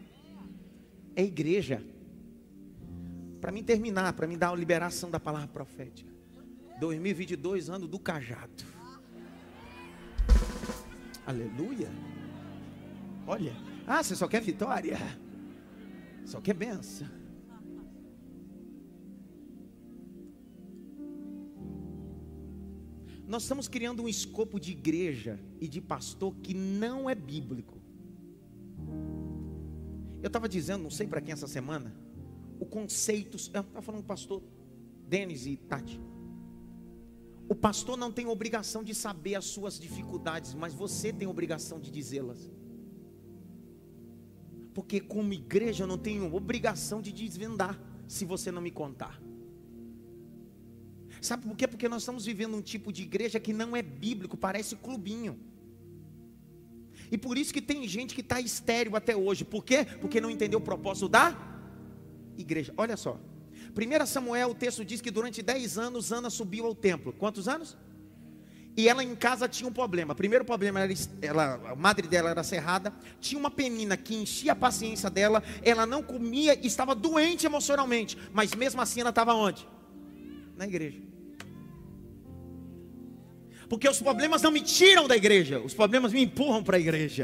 [1.16, 1.84] É igreja.
[3.42, 6.10] Para mim terminar, para mim dar a liberação da palavra profética.
[6.80, 8.64] 2022, ano do cajado.
[11.26, 11.90] Aleluia.
[13.28, 13.54] Olha,
[13.86, 14.98] ah, você só quer vitória?
[16.26, 17.23] Só quer benção.
[23.34, 27.82] Nós estamos criando um escopo de igreja e de pastor que não é bíblico.
[30.22, 31.92] Eu estava dizendo, não sei para quem essa semana,
[32.60, 33.38] o conceito.
[33.52, 34.44] Eu estava falando com o pastor
[35.08, 36.00] Denis e Tati.
[37.50, 41.90] O pastor não tem obrigação de saber as suas dificuldades, mas você tem obrigação de
[41.90, 42.52] dizê-las.
[44.76, 49.20] Porque, como igreja, eu não tenho obrigação de desvendar, se você não me contar.
[51.24, 51.68] Sabe por quê?
[51.68, 55.40] Porque nós estamos vivendo um tipo de igreja que não é bíblico, parece clubinho.
[57.10, 59.46] E por isso que tem gente que está estéreo até hoje.
[59.46, 59.86] Por quê?
[60.02, 61.34] Porque não entendeu o propósito da
[62.38, 62.74] igreja.
[62.76, 63.18] Olha só.
[63.72, 67.14] 1 Samuel, o texto diz que durante 10 anos Ana subiu ao templo.
[67.14, 67.78] Quantos anos?
[68.76, 70.14] E ela em casa tinha um problema.
[70.14, 74.56] Primeiro problema era ela, a madre dela era cerrada, tinha uma penina que enchia a
[74.56, 79.66] paciência dela, ela não comia e estava doente emocionalmente, mas mesmo assim ela estava onde?
[80.58, 81.13] Na igreja.
[83.74, 87.24] Porque os problemas não me tiram da igreja, os problemas me empurram para a igreja.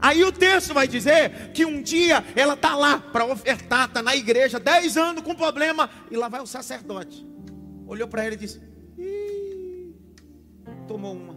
[0.00, 4.16] Aí o texto vai dizer que um dia ela está lá para ofertar, está na
[4.16, 7.26] igreja, 10 anos com problema, e lá vai o sacerdote.
[7.86, 8.62] Olhou para ela e disse:
[10.88, 11.36] Tomou uma.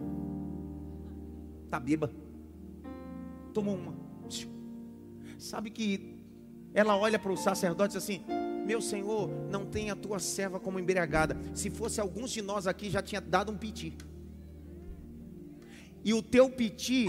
[1.66, 2.10] Está biba.
[3.52, 3.94] Tomou uma.
[5.36, 6.24] Sabe que
[6.72, 8.24] ela olha para o sacerdote assim:
[8.64, 11.36] meu Senhor, não tenha a tua serva como embriagada.
[11.54, 13.96] Se fosse alguns de nós aqui, já tinha dado um piti.
[16.04, 17.06] E o teu piti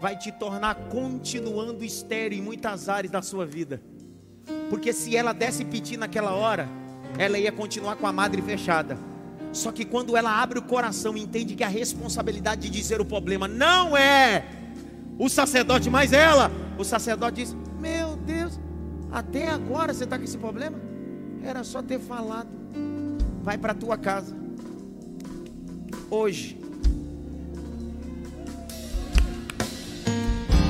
[0.00, 3.82] vai te tornar continuando estéreo em muitas áreas da sua vida.
[4.70, 6.68] Porque se ela desse piti naquela hora,
[7.18, 8.98] ela ia continuar com a madre fechada.
[9.52, 13.04] Só que quando ela abre o coração e entende que a responsabilidade de dizer o
[13.04, 14.44] problema não é
[15.18, 17.56] o sacerdote, mas ela, o sacerdote diz:
[19.10, 20.78] até agora você está com esse problema?
[21.42, 22.48] Era só ter falado.
[23.42, 24.36] Vai para a tua casa.
[26.10, 26.58] Hoje.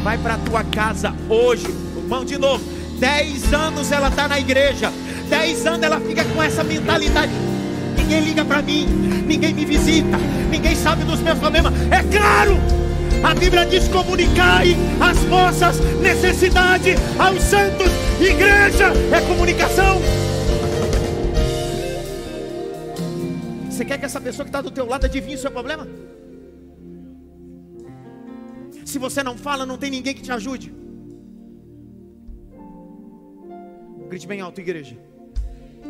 [0.03, 1.66] Vai para a tua casa hoje.
[2.09, 2.64] Mão de novo.
[2.99, 4.93] Dez anos ela está na igreja.
[5.28, 7.32] Dez anos ela fica com essa mentalidade.
[7.97, 8.86] Ninguém liga para mim.
[9.26, 10.16] Ninguém me visita.
[10.51, 11.72] Ninguém sabe dos meus problemas.
[11.91, 12.57] É claro
[13.23, 17.89] a Bíblia diz: comunicai as vossas necessidades aos santos.
[18.21, 20.01] Igreja é comunicação.
[23.71, 25.87] Você quer que essa pessoa que está do teu lado adivinhe o seu problema?
[28.84, 30.75] Se você não fala, não tem ninguém que te ajude.
[34.09, 34.97] Grite bem alto, igreja.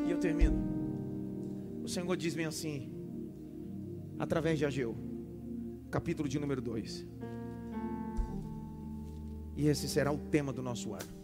[0.07, 0.59] E eu termino.
[1.85, 2.93] O Senhor diz bem assim,
[4.19, 4.94] através de Ageu,
[5.90, 7.07] capítulo de número 2.
[9.59, 11.18] E esse será o tema do nosso ano.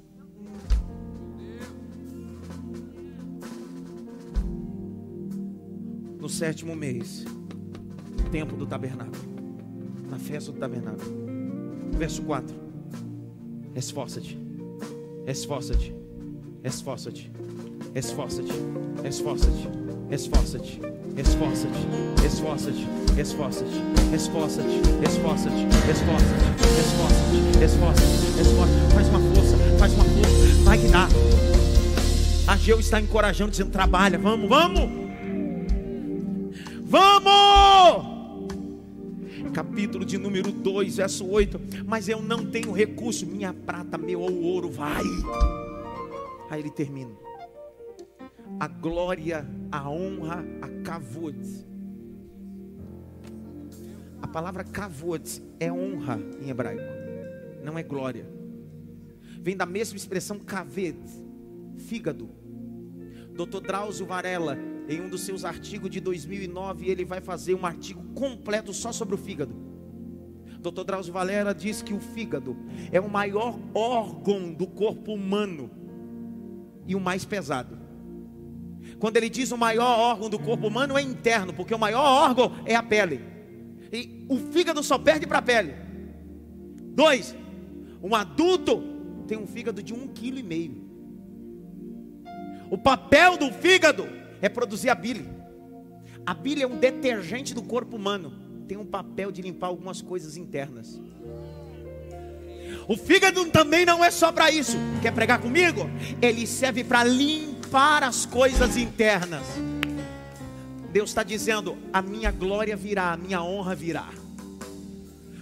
[6.18, 7.24] No sétimo mês,
[8.32, 9.22] tempo do tabernáculo,
[10.10, 11.12] na festa do tabernáculo.
[11.92, 12.56] Verso 4.
[13.76, 14.36] Esforça-te,
[15.28, 15.94] esforça-te,
[16.64, 17.30] esforça-te,
[17.94, 18.52] esforça-te,
[19.06, 19.68] esforça-te,
[20.10, 20.80] esforça-te,
[21.16, 23.70] esforça-te, esforça-te esforça-te,
[24.12, 24.66] esforça-te,
[25.04, 26.40] esforça-te, esforça-te,
[26.80, 28.94] esforça-te, esforça-te, esforça-te.
[28.94, 31.08] Faz uma força, faz uma força, vai que dá.
[32.46, 34.90] Ageu está encorajando, dizendo: trabalha, vamos, vamos,
[36.82, 38.14] vamos.
[39.52, 41.60] Capítulo de número 2, verso 8.
[41.86, 45.04] Mas eu não tenho recurso, minha prata, meu ouro, vai.
[46.50, 47.10] Aí ele termina.
[48.58, 51.36] A glória, a honra, a kavod
[54.22, 56.82] a palavra kavod é honra em hebraico,
[57.62, 58.26] não é glória.
[59.40, 60.98] Vem da mesma expressão kaved,
[61.76, 62.30] fígado.
[63.34, 63.60] Dr.
[63.60, 64.56] Drauzio Varela,
[64.88, 69.14] em um dos seus artigos de 2009, ele vai fazer um artigo completo só sobre
[69.14, 69.54] o fígado.
[70.60, 70.84] Dr.
[70.84, 72.56] Drauzio Varela diz que o fígado
[72.90, 75.70] é o maior órgão do corpo humano
[76.86, 77.83] e o mais pesado.
[79.04, 82.52] Quando ele diz o maior órgão do corpo humano é interno, porque o maior órgão
[82.64, 83.20] é a pele.
[83.92, 85.74] E o fígado só perde para a pele.
[86.94, 87.36] Dois,
[88.02, 88.82] um adulto
[89.28, 90.88] tem um fígado de um quilo e meio.
[92.70, 94.08] O papel do fígado
[94.40, 95.28] é produzir a bile.
[96.24, 98.32] A bile é um detergente do corpo humano.
[98.66, 100.98] Tem um papel de limpar algumas coisas internas.
[102.88, 104.78] O fígado também não é só para isso.
[105.02, 105.90] Quer pregar comigo?
[106.22, 109.42] Ele serve para limpar as coisas internas.
[110.92, 114.08] Deus está dizendo: a minha glória virá, a minha honra virá.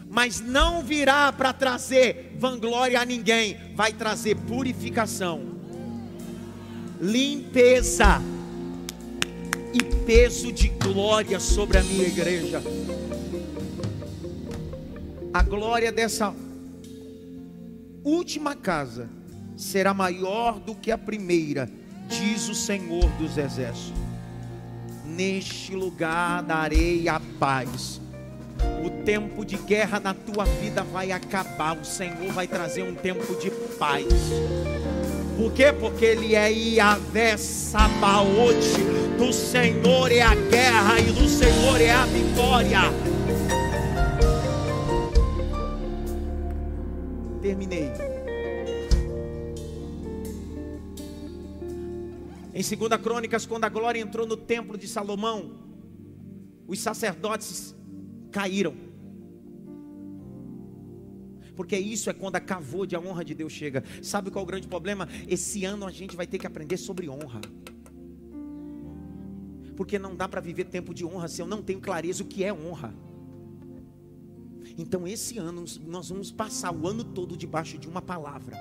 [0.09, 5.43] Mas não virá para trazer vanglória a ninguém, vai trazer purificação,
[7.01, 8.21] limpeza
[9.75, 12.63] e peso de glória sobre a minha igreja.
[15.35, 16.35] A glória dessa
[18.05, 19.09] última casa
[19.57, 21.71] será maior do que a primeira,
[22.09, 23.93] diz o Senhor dos Exércitos.
[25.05, 28.01] Neste lugar darei a paz.
[28.85, 31.77] O tempo de guerra na tua vida vai acabar.
[31.77, 34.07] O Senhor vai trazer um tempo de paz.
[35.37, 35.73] Por quê?
[35.73, 38.83] Porque Ele é Yahvé Sabaote.
[39.19, 43.12] Do Senhor é a guerra e do Senhor é a vitória.
[47.43, 48.11] terminei.
[52.55, 55.59] Em 2 Crônicas, quando a glória entrou no templo de Salomão,
[56.66, 57.74] os sacerdotes
[58.31, 58.74] caíram.
[61.57, 63.85] Porque isso é quando a cavou a honra de Deus chega.
[64.03, 65.09] Sabe qual é o grande problema?
[65.29, 67.41] Esse ano a gente vai ter que aprender sobre honra.
[69.77, 72.45] Porque não dá para viver tempo de honra se eu não tenho clareza o que
[72.45, 72.95] é honra.
[74.79, 78.57] Então, esse ano, nós vamos passar o ano todo debaixo de uma palavra.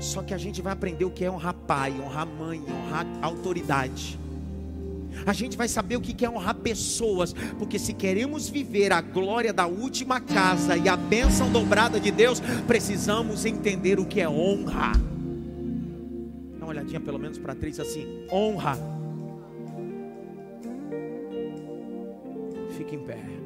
[0.00, 4.18] Só que a gente vai aprender o que é honrar pai, honrar mãe, honrar autoridade.
[5.26, 9.52] A gente vai saber o que é honrar pessoas, porque se queremos viver a glória
[9.52, 14.92] da última casa e a bênção dobrada de Deus, precisamos entender o que é honra.
[16.58, 18.78] Dá uma olhadinha pelo menos para três assim: honra.
[22.76, 23.37] Fique em pé.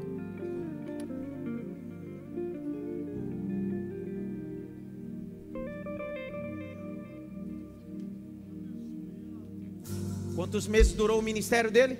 [10.52, 11.96] Quantos meses durou o ministério dele?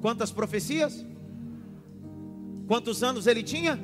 [0.00, 1.04] Quantas profecias?
[2.68, 3.76] Quantos anos ele tinha?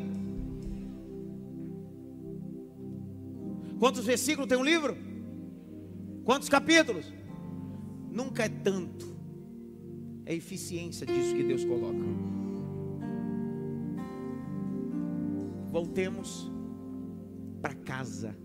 [3.80, 4.96] Quantos versículos tem um livro?
[6.24, 7.12] Quantos capítulos?
[8.12, 9.16] Nunca é tanto.
[10.24, 12.06] É a eficiência disso que Deus coloca.
[15.72, 16.48] Voltemos
[17.60, 18.36] para casa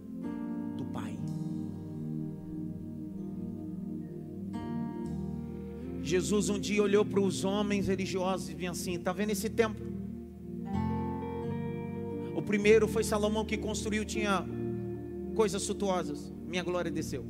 [6.11, 9.85] Jesus um dia olhou para os homens religiosos e vinha assim: está vendo esse templo?
[12.35, 14.45] O primeiro foi Salomão que construiu, tinha
[15.33, 16.33] coisas suntuosas.
[16.45, 17.25] Minha glória desceu.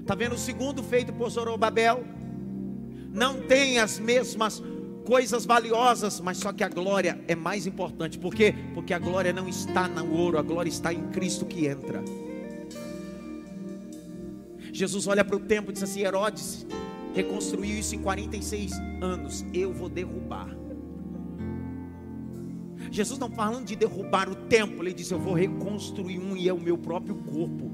[0.00, 2.02] Está vendo o segundo feito por Zorobabel?
[3.12, 4.62] Não tem as mesmas
[5.04, 8.18] coisas valiosas, mas só que a glória é mais importante.
[8.18, 8.54] Por quê?
[8.72, 12.02] Porque a glória não está no ouro, a glória está em Cristo que entra.
[14.72, 16.66] Jesus olha para o templo e diz assim: Herodes,
[17.14, 19.44] reconstruiu isso em 46 anos.
[19.54, 20.54] Eu vou derrubar.
[22.90, 26.52] Jesus não falando de derrubar o templo, ele disse: Eu vou reconstruir um e é
[26.52, 27.72] o meu próprio corpo.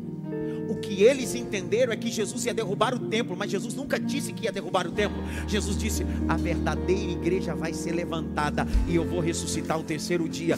[0.69, 4.33] O que eles entenderam é que Jesus ia derrubar o templo, mas Jesus nunca disse
[4.33, 5.21] que ia derrubar o templo.
[5.49, 10.57] Jesus disse: A verdadeira igreja vai ser levantada e eu vou ressuscitar o terceiro dia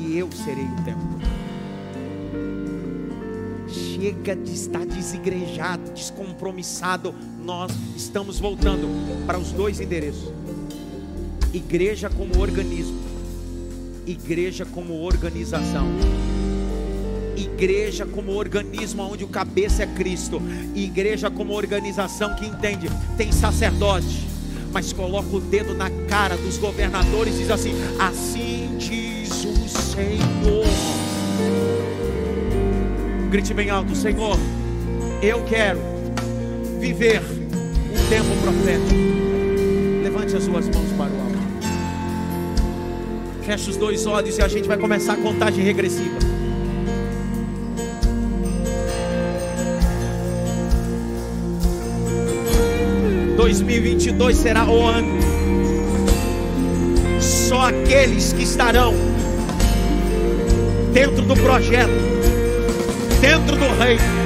[0.00, 1.42] e eu serei o templo.
[3.68, 8.88] Chega de estar desigrejado, descompromissado nós estamos voltando
[9.26, 10.32] para os dois endereços:
[11.52, 12.98] igreja como organismo,
[14.06, 15.86] igreja como organização.
[17.34, 20.40] Igreja como organismo onde o cabeça é Cristo,
[20.74, 24.28] igreja como organização que entende, tem sacerdote,
[24.70, 30.66] mas coloca o dedo na cara dos governadores e diz assim: Assim diz o Senhor.
[33.30, 34.38] Grite bem alto: Senhor,
[35.22, 35.80] eu quero
[36.82, 37.22] viver
[37.92, 38.94] um tempo profético.
[40.02, 41.32] Levante as suas mãos para o alto.
[43.42, 46.18] Feche os dois olhos e a gente vai começar a contagem regressiva.
[53.36, 55.20] Dois mil e vinte e dois será o ano.
[57.20, 58.94] Só aqueles que estarão
[60.92, 61.90] dentro do projeto,
[63.20, 64.21] dentro do reino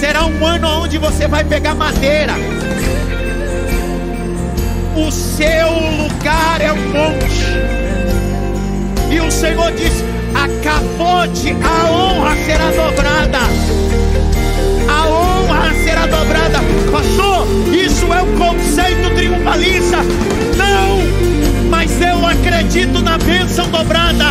[0.00, 2.32] Será um ano onde você vai pegar madeira.
[4.96, 7.44] O seu lugar é um monte.
[9.10, 10.02] E o Senhor disse:
[10.34, 13.38] a capote, a honra será dobrada.
[14.88, 16.60] A honra será dobrada.
[16.90, 19.98] Pastor, isso é um conceito triunfalista.
[20.56, 24.24] Não, mas eu acredito na bênção dobrada.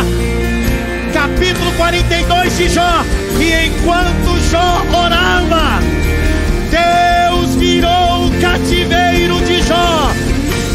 [1.20, 3.04] Capítulo 42 de Jó.
[3.38, 5.78] E enquanto Jó orava,
[6.70, 10.10] Deus virou o cativeiro de Jó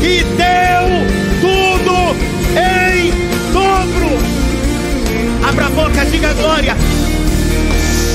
[0.03, 0.85] e deu
[1.41, 2.15] tudo
[2.59, 3.09] em
[3.51, 4.19] dobro.
[5.49, 6.77] Abra a boca, diga glória.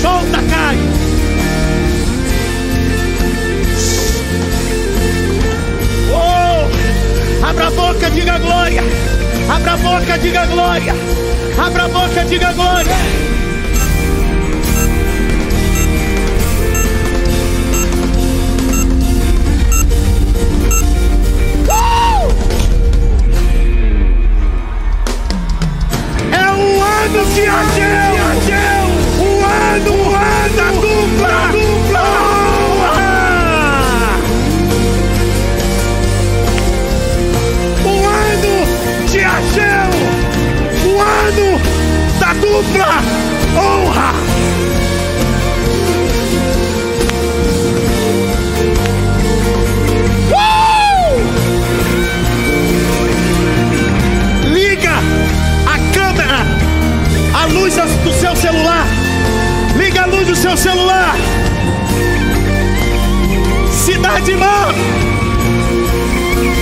[0.00, 0.78] Solta, cai.
[6.12, 8.84] Oh, abra a boca, diga glória.
[9.48, 10.94] Abra a boca, diga glória.
[11.60, 12.96] Abra a boca, diga glória.
[26.32, 28.09] É o ano de Ageu,
[42.80, 43.02] dupla
[43.56, 44.12] honra.
[50.32, 51.20] Uh!
[54.48, 54.94] Liga
[55.66, 56.46] a câmera,
[57.34, 58.86] a luz do seu celular.
[59.76, 61.16] Liga a luz do seu celular.
[63.70, 64.74] Cidade Mão.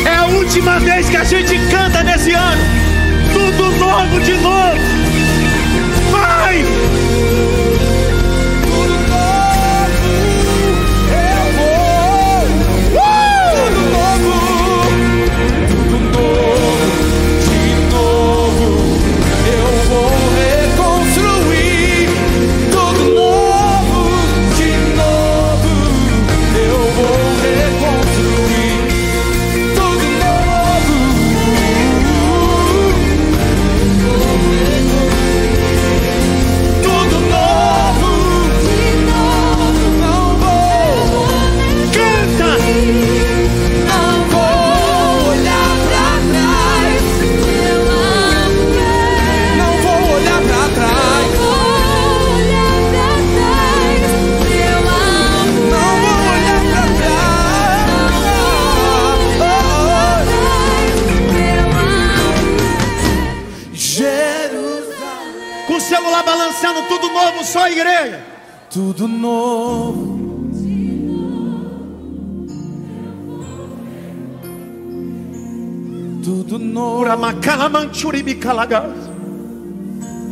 [0.05, 2.62] É a última vez que a gente canta nesse ano.
[3.32, 4.98] Tudo novo de novo.
[6.62, 7.07] Vai!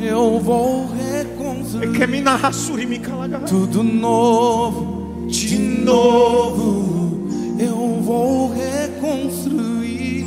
[0.00, 3.48] Eu vou reconstruir Ekeminahassuribicalagas.
[3.50, 7.26] tudo novo, de novo.
[7.58, 10.26] Eu vou reconstruir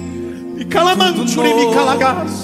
[0.57, 2.31] E calamanchuribicalagas.
[2.31, 2.38] de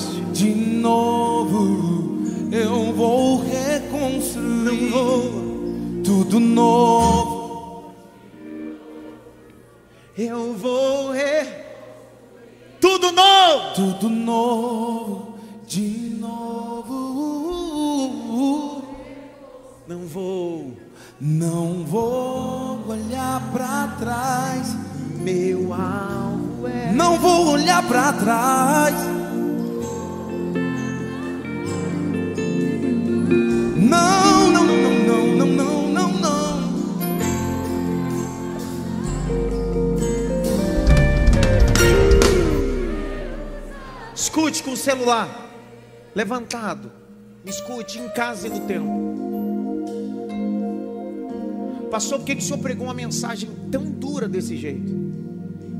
[46.26, 46.91] levantado.
[47.45, 49.06] Escute em casa e no templo.
[51.91, 54.91] Pastor, por que o senhor pregou uma mensagem tão dura desse jeito?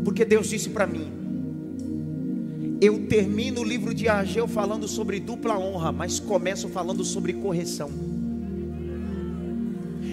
[0.04, 1.08] Porque Deus disse para mim:
[2.80, 7.90] Eu termino o livro de Ageu falando sobre dupla honra, mas começo falando sobre correção.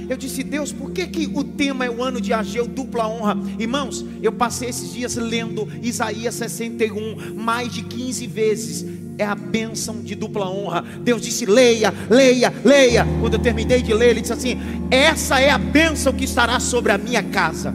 [0.09, 3.36] Eu disse, Deus, por que, que o tema é o ano de Ageu, dupla honra?
[3.59, 8.91] Irmãos, eu passei esses dias lendo Isaías 61 mais de 15 vezes.
[9.18, 10.84] É a bênção de dupla honra.
[11.01, 13.06] Deus disse: leia, leia, leia.
[13.20, 14.59] Quando eu terminei de ler, Ele disse assim:
[14.90, 17.74] essa é a bênção que estará sobre a minha casa.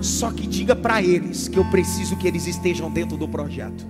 [0.00, 3.86] Só que diga para eles que eu preciso que eles estejam dentro do projeto.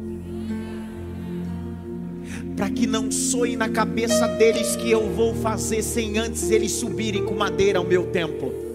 [2.54, 7.24] Para que não soe na cabeça deles que eu vou fazer sem antes eles subirem
[7.24, 8.71] com madeira ao meu templo.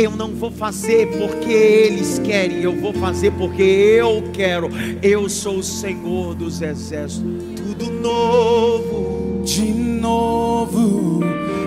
[0.00, 4.70] Eu não vou fazer porque eles querem, eu vou fazer porque eu quero.
[5.02, 7.30] Eu sou o Senhor dos exércitos.
[7.54, 11.20] Tudo novo, de novo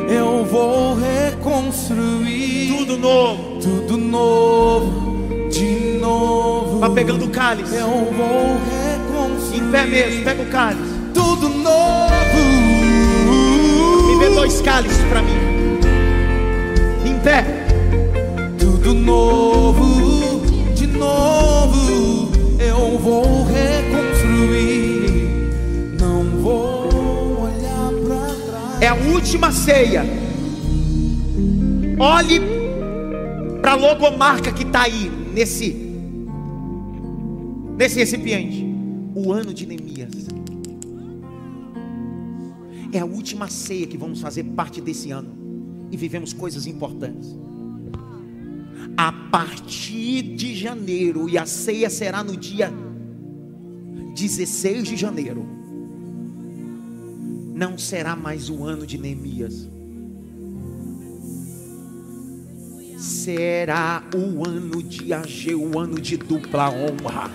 [0.09, 2.75] eu vou reconstruir.
[2.75, 6.79] Tudo novo, tudo novo, de novo.
[6.79, 7.75] Vá pegando o cálice.
[7.75, 9.61] Eu vou reconstruir.
[9.61, 10.91] Em pé mesmo, pega o cálice.
[11.13, 12.39] Tudo novo.
[14.07, 15.37] Me dê dois cálices para mim.
[17.05, 17.52] Em pé
[18.83, 20.41] tudo novo,
[20.75, 22.29] de novo
[22.59, 25.07] eu vou reconstruir.
[25.97, 28.81] Não vou olhar para trás.
[28.81, 30.03] É a última ceia.
[31.97, 32.41] Olhe
[33.61, 35.71] para a logomarca que está aí nesse
[37.77, 38.65] nesse recipiente.
[39.15, 40.27] O ano de Neemias.
[42.91, 45.41] É a última ceia que vamos fazer parte desse ano.
[45.89, 47.33] E vivemos coisas importantes
[48.95, 52.71] a partir de janeiro, e a ceia será no dia
[54.15, 55.45] 16 de janeiro.
[57.53, 59.69] Não será mais o ano de Neemias,
[62.97, 67.31] será o ano de Ageu, o ano de dupla honra.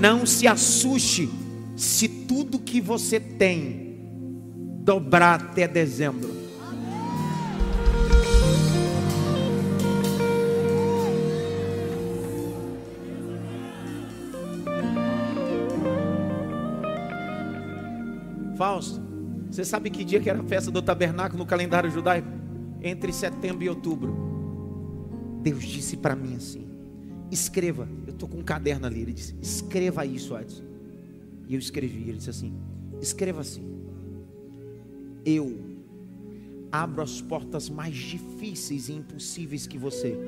[0.00, 1.28] Não se assuste
[1.76, 3.98] se tudo que você tem
[4.84, 6.43] dobrar até dezembro.
[19.54, 22.26] Você sabe que dia que era a festa do tabernáculo no calendário judaico?
[22.82, 24.12] Entre setembro e outubro.
[25.42, 26.66] Deus disse para mim assim:
[27.30, 27.88] escreva.
[28.04, 29.02] Eu estou com um caderno ali.
[29.02, 30.64] Ele disse: escreva isso, Edson.
[31.46, 32.08] E eu escrevi.
[32.08, 32.52] Ele disse assim:
[33.00, 33.62] escreva assim.
[35.24, 35.56] Eu
[36.72, 40.18] abro as portas mais difíceis e impossíveis que você.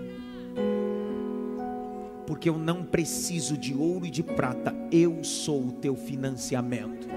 [2.29, 7.09] Porque eu não preciso de ouro e de prata, eu sou o teu financiamento.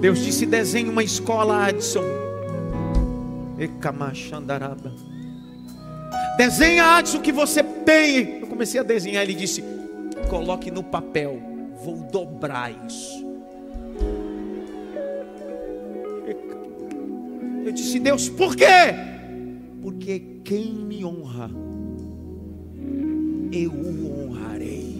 [0.00, 2.04] Deus disse: desenhe uma escola, Adson.
[3.58, 4.92] Ecamachandaraba.
[6.36, 8.40] Desenha, Adson, o que você tem.
[8.40, 9.22] Eu comecei a desenhar.
[9.22, 9.62] Ele disse:
[10.28, 11.40] coloque no papel.
[11.84, 13.28] Vou dobrar isso.
[17.64, 18.64] Eu disse: Deus, por quê?
[19.82, 21.50] Porque quem me honra,
[23.52, 24.99] eu o honrarei.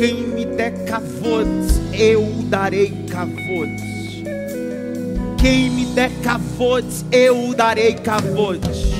[0.00, 4.22] Quem me der cavotes, eu darei cavotes.
[5.36, 8.94] Quem me der cavotes, eu darei cavotes.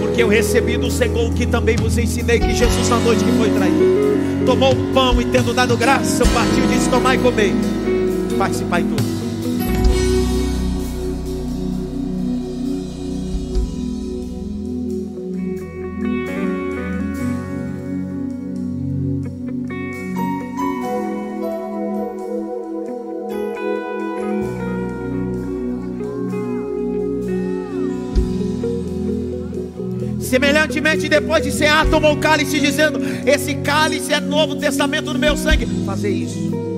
[0.00, 3.32] Porque eu recebi do Senhor o que também vos ensinei que Jesus na noite que
[3.32, 4.46] foi traído.
[4.46, 7.52] Tomou o pão e tendo dado graça, partiu e disse: Tomai e comei.
[8.38, 9.19] Participai todos.
[30.70, 35.36] Semelhantemente, depois de cear, tomou o cálice, dizendo: Esse cálice é novo testamento do meu
[35.36, 35.66] sangue.
[35.84, 36.69] Fazer isso.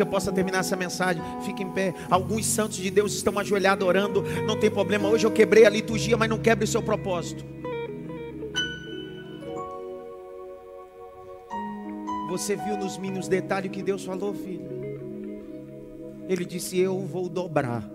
[0.00, 1.22] Que eu possa terminar essa mensagem.
[1.44, 1.94] Fique em pé.
[2.10, 4.22] Alguns santos de Deus estão ajoelhados orando.
[4.46, 5.08] Não tem problema.
[5.08, 7.44] Hoje eu quebrei a liturgia, mas não quebre o seu propósito.
[12.30, 14.66] Você viu nos mínimos detalhes que Deus falou, filho?
[16.26, 17.86] Ele disse: Eu vou dobrar.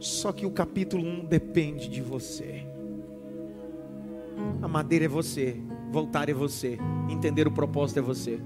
[0.00, 2.64] Só que o capítulo 1 depende de você.
[4.62, 5.56] A madeira é você,
[5.90, 6.78] voltar é você,
[7.10, 8.40] entender o propósito é você.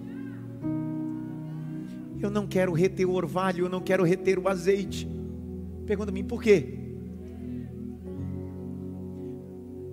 [2.20, 5.08] Eu não quero reter o orvalho, eu não quero reter o azeite.
[5.86, 6.78] Pergunta a mim por quê?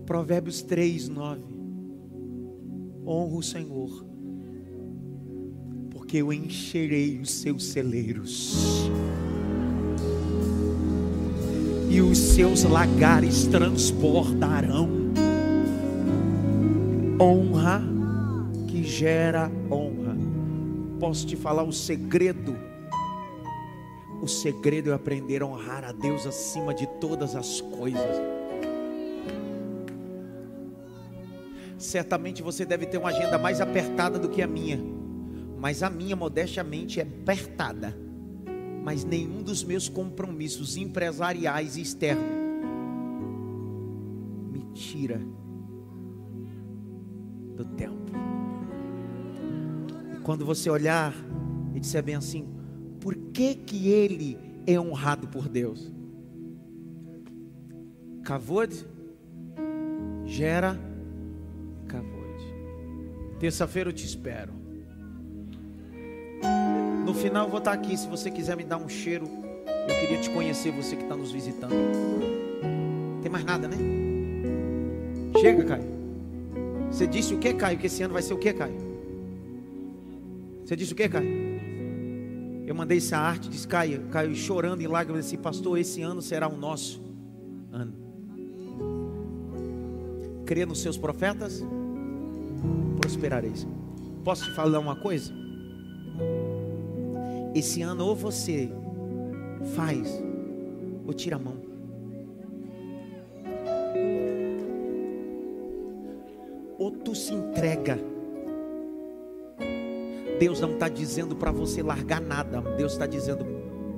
[0.06, 1.42] Provérbios 3, 9.
[3.06, 4.06] Honra o Senhor,
[5.90, 8.88] porque eu encherei os seus celeiros
[11.90, 14.90] e os seus lagares transbordarão.
[17.20, 17.82] Honra
[18.68, 20.07] que gera honra.
[21.00, 22.58] Posso te falar o segredo?
[24.22, 28.18] O segredo é aprender a honrar a Deus acima de todas as coisas.
[31.78, 34.80] Certamente você deve ter uma agenda mais apertada do que a minha,
[35.60, 38.08] mas a minha, modestamente, é apertada
[38.88, 42.24] mas nenhum dos meus compromissos empresariais e externos
[44.50, 45.20] me tira
[50.28, 51.16] quando você olhar
[51.74, 52.46] e disser bem assim,
[53.00, 54.38] por que que ele
[54.68, 55.90] é honrado por Deus?
[58.26, 58.86] Kavod
[60.26, 60.78] gera
[61.88, 62.44] Kavod.
[63.40, 64.52] Terça-feira eu te espero.
[67.06, 67.96] No final eu vou estar aqui.
[67.96, 69.30] Se você quiser me dar um cheiro,
[69.88, 71.74] eu queria te conhecer, você que está nos visitando.
[73.22, 73.78] Tem mais nada, né?
[75.40, 75.86] Chega, Caio.
[76.92, 77.78] Você disse o que, Caio?
[77.78, 78.87] Que esse ano vai ser o que, Caio?
[80.68, 81.30] Você disse o que, Caio?
[82.68, 86.46] Eu mandei essa arte, disse Caio, Caio chorando em lágrimas, disse, pastor, esse ano será
[86.50, 87.02] o nosso
[87.72, 87.94] ano.
[90.46, 91.64] Crê nos seus profetas,
[93.00, 93.66] prosperareis.
[94.26, 95.34] Posso te falar uma coisa?
[97.56, 98.70] Esse ano ou você
[99.74, 100.22] faz
[101.06, 101.62] ou tira a mão.
[106.78, 108.17] Ou tu se entrega.
[110.40, 112.62] Deus não está dizendo para você largar nada.
[112.76, 113.46] Deus está dizendo,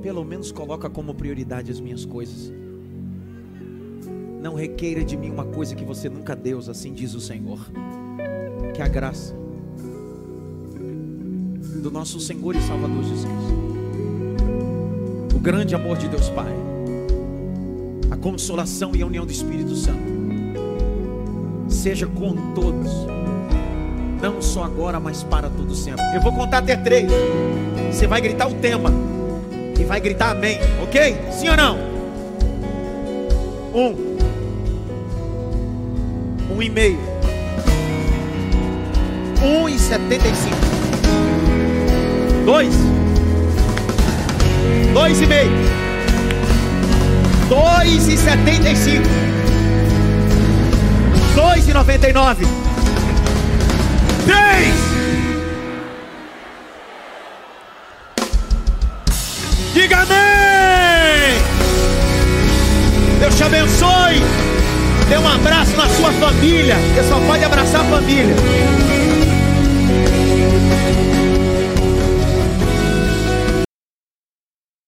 [0.01, 2.51] pelo menos coloca como prioridade as minhas coisas.
[4.41, 7.59] Não requeira de mim uma coisa que você nunca deu, assim diz o Senhor.
[8.73, 9.35] Que a graça
[11.81, 13.69] do nosso Senhor e Salvador Jesus
[15.39, 16.53] o grande amor de Deus Pai,
[18.11, 20.03] a consolação e a união do Espírito Santo,
[21.69, 22.91] seja com todos,
[24.21, 26.03] não só agora, mas para todo sempre.
[26.13, 27.11] Eu vou contar até três.
[27.91, 28.91] Você vai gritar o tema
[29.79, 31.17] e vai gritar amém, ok?
[31.31, 31.77] Sim ou não?
[33.73, 34.17] Um,
[36.55, 36.99] um e meio,
[39.43, 40.57] um e setenta e cinco.
[42.45, 42.73] Dois.
[44.93, 45.51] Dois e meio.
[47.47, 49.07] Dois e setenta e cinco.
[51.35, 52.45] Dois e noventa e nove.
[54.29, 54.75] Três.
[59.73, 61.41] Diga amém.
[63.19, 64.21] Deus te abençoe.
[65.09, 66.75] Dê um abraço na sua família.
[66.75, 68.35] Você só pode abraçar a família.